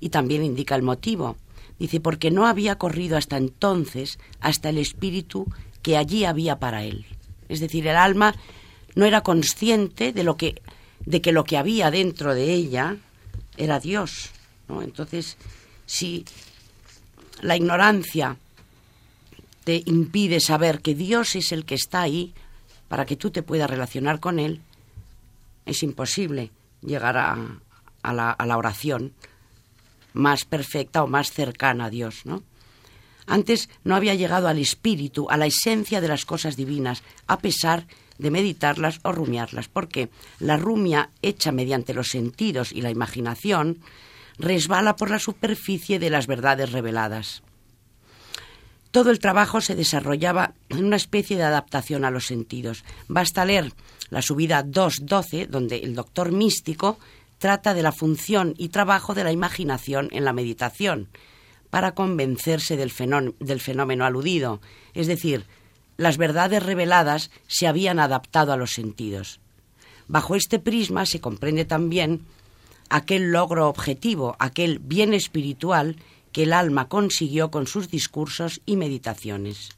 [0.00, 1.36] y también indica el motivo.
[1.78, 5.46] Dice, porque no había corrido hasta entonces hasta el espíritu
[5.82, 7.06] que allí había para él.
[7.48, 8.34] Es decir, el alma
[8.94, 10.62] no era consciente de lo que
[11.04, 12.96] de que lo que había dentro de ella
[13.56, 14.30] era Dios,
[14.68, 14.82] ¿no?
[14.82, 15.36] Entonces,
[15.86, 16.24] si
[17.40, 18.36] la ignorancia
[19.64, 22.34] te impide saber que Dios es el que está ahí
[22.88, 24.60] para que tú te puedas relacionar con él,
[25.66, 26.50] es imposible
[26.82, 27.36] llegar a,
[28.02, 29.12] a, la, oración
[30.12, 32.42] más perfecta o más cercana a Dios, ¿no?
[33.26, 37.80] Antes no había llegado al espíritu, a la esencia de las cosas divinas, a pesar
[37.80, 37.94] de
[38.30, 40.08] meditarlas o rumiarlas, porque
[40.38, 43.78] la rumia hecha mediante los sentidos y la imaginación
[44.38, 47.42] resbala por la superficie de las verdades reveladas.
[48.90, 52.84] Todo el trabajo se desarrollaba en una especie de adaptación a los sentidos.
[53.08, 53.72] Basta leer
[54.10, 56.98] la subida 2.12, donde el doctor místico
[57.38, 61.08] trata de la función y trabajo de la imaginación en la meditación,
[61.70, 64.60] para convencerse del fenómeno, del fenómeno aludido,
[64.94, 65.44] es decir,
[65.96, 69.40] las verdades reveladas se habían adaptado a los sentidos.
[70.08, 72.26] Bajo este prisma se comprende también
[72.90, 75.96] aquel logro objetivo, aquel bien espiritual
[76.32, 79.70] que el alma consiguió con sus discursos y meditaciones.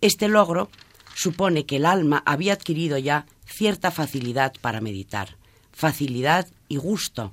[0.00, 0.70] Este logro
[1.14, 5.36] supone que el alma había adquirido ya cierta facilidad para meditar
[5.72, 7.32] facilidad y gusto,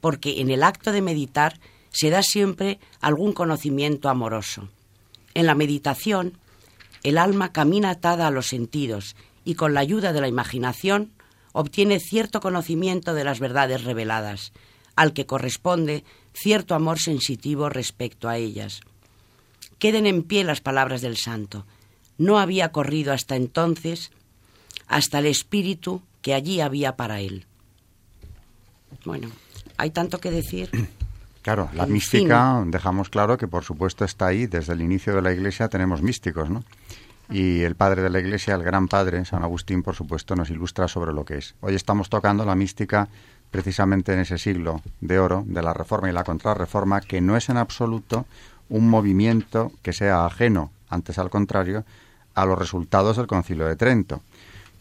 [0.00, 1.60] porque en el acto de meditar
[1.90, 4.68] se da siempre algún conocimiento amoroso.
[5.34, 6.38] En la meditación,
[7.02, 11.12] el alma camina atada a los sentidos y con la ayuda de la imaginación
[11.52, 14.52] obtiene cierto conocimiento de las verdades reveladas,
[14.96, 18.80] al que corresponde cierto amor sensitivo respecto a ellas.
[19.78, 21.64] Queden en pie las palabras del santo.
[22.18, 24.10] No había corrido hasta entonces
[24.86, 27.46] hasta el espíritu que allí había para él.
[29.04, 29.30] Bueno,
[29.76, 30.70] hay tanto que decir.
[31.42, 34.46] Claro, la mística, dejamos claro que por supuesto está ahí.
[34.46, 36.64] Desde el inicio de la Iglesia tenemos místicos, ¿no?
[37.30, 40.88] Y el padre de la Iglesia, el gran padre, San Agustín, por supuesto, nos ilustra
[40.88, 41.54] sobre lo que es.
[41.60, 43.08] Hoy estamos tocando la mística
[43.52, 47.48] precisamente en ese siglo de oro de la Reforma y la Contrarreforma, que no es
[47.48, 48.26] en absoluto
[48.68, 51.84] un movimiento que sea ajeno, antes al contrario,
[52.34, 54.22] a los resultados del Concilio de Trento.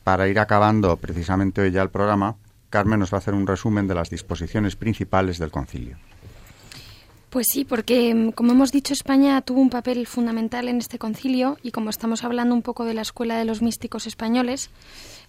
[0.04, 2.36] Para ir acabando precisamente hoy ya el programa,
[2.72, 5.98] Carmen nos va a hacer un resumen de las disposiciones principales del concilio.
[7.30, 11.60] Pues sí, porque mm, como hemos dicho, España tuvo un papel fundamental en este concilio
[11.62, 14.72] y como estamos hablando un poco de la escuela de los místicos españoles,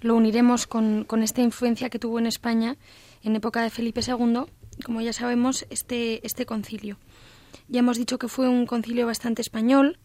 [0.01, 2.77] lo uniremos con, esta influencia que tuvo en España
[3.23, 4.45] en época de Felipe II,
[4.83, 6.97] como ya sabemos, este, este concilio.
[7.69, 9.99] Ya hemos dicho que fue un concilio bastante español,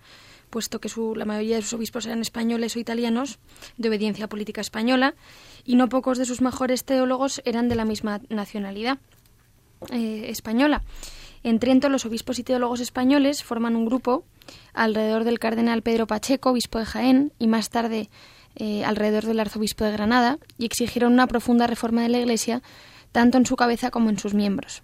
[0.49, 3.39] puesto que la mayoría de sus obispos eran españoles o italianos,
[3.77, 5.15] de obediencia política española,
[5.63, 8.97] y no pocos de sus mejores teólogos eran de la misma nacionalidad
[9.91, 10.81] eh, española.
[11.45, 14.23] En Trento, los obispos y teólogos españoles forman un grupo
[14.73, 18.09] alrededor del cardenal Pedro Pacheco, obispo de Jaén, y más tarde
[18.55, 22.63] eh, alrededor del arzobispo de Granada, y exigieron una profunda reforma de la Iglesia,
[23.11, 24.81] tanto en su cabeza como en sus miembros.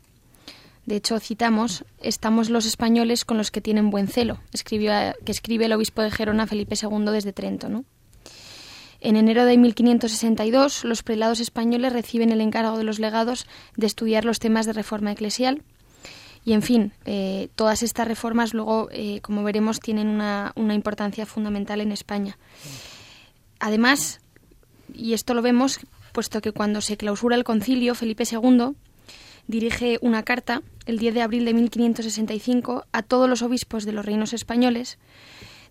[0.86, 4.91] De hecho, citamos, estamos los españoles con los que tienen buen celo, escribió,
[5.26, 7.70] que escribe el obispo de Gerona Felipe II desde Trento.
[8.99, 13.47] En enero de 1562, los prelados españoles reciben el encargo de los legados
[13.78, 15.64] de estudiar los temas de reforma eclesial.
[16.44, 21.26] Y, en fin, eh, todas estas reformas luego, eh, como veremos, tienen una, una importancia
[21.26, 22.38] fundamental en España.
[23.60, 24.22] Además,
[24.94, 25.80] y esto lo vemos,
[26.12, 28.76] puesto que cuando se clausura el concilio, Felipe II
[29.48, 34.06] dirige una carta el 10 de abril de 1565 a todos los obispos de los
[34.06, 34.98] reinos españoles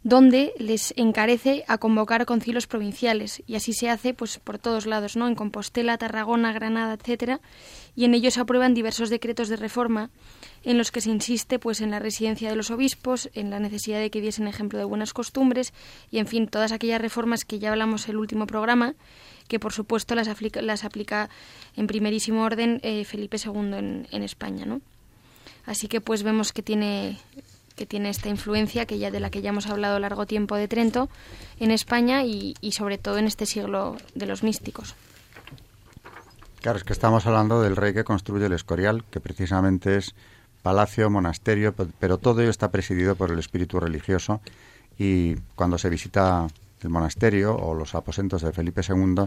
[0.03, 5.17] donde les encarece a convocar concilios provinciales y así se hace pues por todos lados,
[5.17, 5.29] ¿no?
[5.29, 7.41] En Compostela, Tarragona, Granada, etcétera,
[7.95, 10.11] y en ellos aprueban diversos decretos de reforma
[10.65, 14.01] en los que se insiste pues en la residencia de los obispos, en la necesidad
[14.01, 15.75] de que diesen ejemplo de buenas costumbres
[16.11, 18.95] y en fin, todas aquellas reformas que ya hablamos el último programa
[19.49, 21.29] que por supuesto las aplica, las aplica
[21.77, 24.81] en primerísimo orden eh, Felipe II en, en España, ¿no?
[25.67, 27.19] Así que pues vemos que tiene
[27.81, 30.69] que tiene esta influencia que ya de la que ya hemos hablado largo tiempo de
[30.69, 31.09] Trento
[31.59, 34.95] en España y, y sobre todo en este siglo de los místicos.
[36.61, 40.15] Claro, es que estamos hablando del rey que construye el Escorial, que precisamente es
[40.63, 44.43] palacio, monasterio, pero todo ello está presidido por el espíritu religioso
[44.99, 46.49] y cuando se visita
[46.83, 49.25] el monasterio o los aposentos de Felipe II,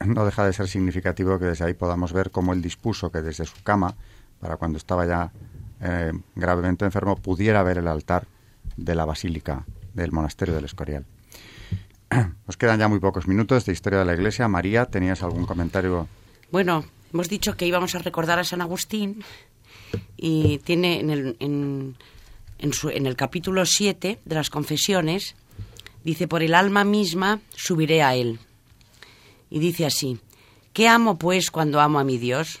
[0.06, 3.44] no deja de ser significativo que desde ahí podamos ver cómo él dispuso que desde
[3.44, 3.94] su cama,
[4.40, 5.30] para cuando estaba ya
[5.80, 8.26] eh, gravemente enfermo, pudiera ver el altar
[8.76, 9.64] de la basílica
[9.94, 11.04] del monasterio del Escorial.
[12.46, 14.48] Nos quedan ya muy pocos minutos de historia de la Iglesia.
[14.48, 16.08] María, ¿tenías algún comentario?
[16.50, 19.22] Bueno, hemos dicho que íbamos a recordar a San Agustín
[20.16, 21.96] y tiene en el, en,
[22.58, 25.34] en el capítulo 7 de las confesiones
[26.04, 28.38] Dice, por el alma misma subiré a él.
[29.50, 30.18] Y dice así,
[30.72, 32.58] ¿qué amo pues cuando amo a mi Dios?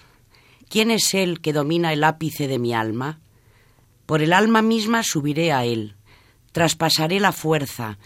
[0.70, 3.18] ¿Quién es él que domina el ápice de mi alma?
[4.06, 5.96] Por el alma misma subiré a él,
[6.52, 7.98] traspasaré la fuerza,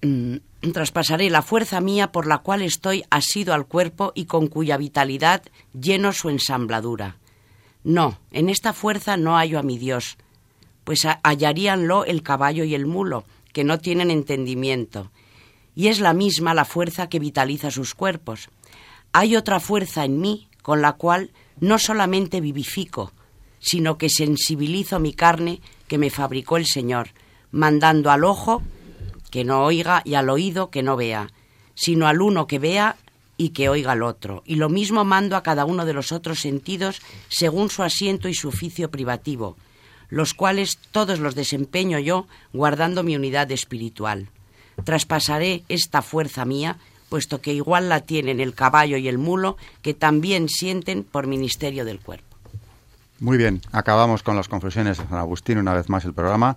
[0.00, 0.36] mm,
[0.72, 5.42] traspasaré la fuerza mía por la cual estoy asido al cuerpo y con cuya vitalidad
[5.78, 7.18] lleno su ensambladura.
[7.82, 10.16] No, en esta fuerza no hallo a mi Dios,
[10.84, 15.10] pues hallaríanlo el caballo y el mulo, que no tienen entendimiento,
[15.74, 18.48] y es la misma la fuerza que vitaliza sus cuerpos.
[19.12, 21.30] Hay otra fuerza en mí con la cual
[21.60, 23.12] no solamente vivifico,
[23.60, 27.10] sino que sensibilizo mi carne que me fabricó el Señor,
[27.50, 28.62] mandando al ojo
[29.30, 31.30] que no oiga y al oído que no vea,
[31.74, 32.96] sino al uno que vea
[33.36, 34.42] y que oiga al otro.
[34.46, 38.34] Y lo mismo mando a cada uno de los otros sentidos según su asiento y
[38.34, 39.56] su oficio privativo,
[40.08, 44.28] los cuales todos los desempeño yo guardando mi unidad espiritual.
[44.84, 46.78] Traspasaré esta fuerza mía,
[47.14, 51.84] puesto que igual la tienen el caballo y el mulo, que también sienten por ministerio
[51.84, 52.36] del cuerpo.
[53.20, 56.56] Muy bien, acabamos con las confesiones de San Agustín, una vez más el programa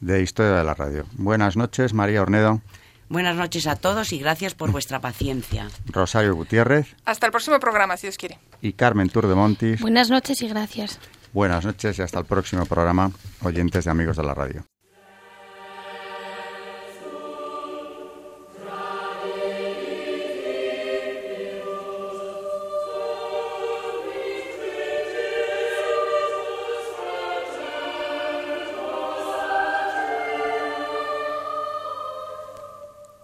[0.00, 1.06] de Historia de la Radio.
[1.12, 2.60] Buenas noches, María Ornedo.
[3.08, 5.70] Buenas noches a todos y gracias por vuestra paciencia.
[5.86, 6.94] Rosario Gutiérrez.
[7.06, 8.38] Hasta el próximo programa, si Dios quiere.
[8.60, 9.80] Y Carmen Tour de Montis.
[9.80, 10.98] Buenas noches y gracias.
[11.32, 14.69] Buenas noches y hasta el próximo programa, oyentes de Amigos de la Radio.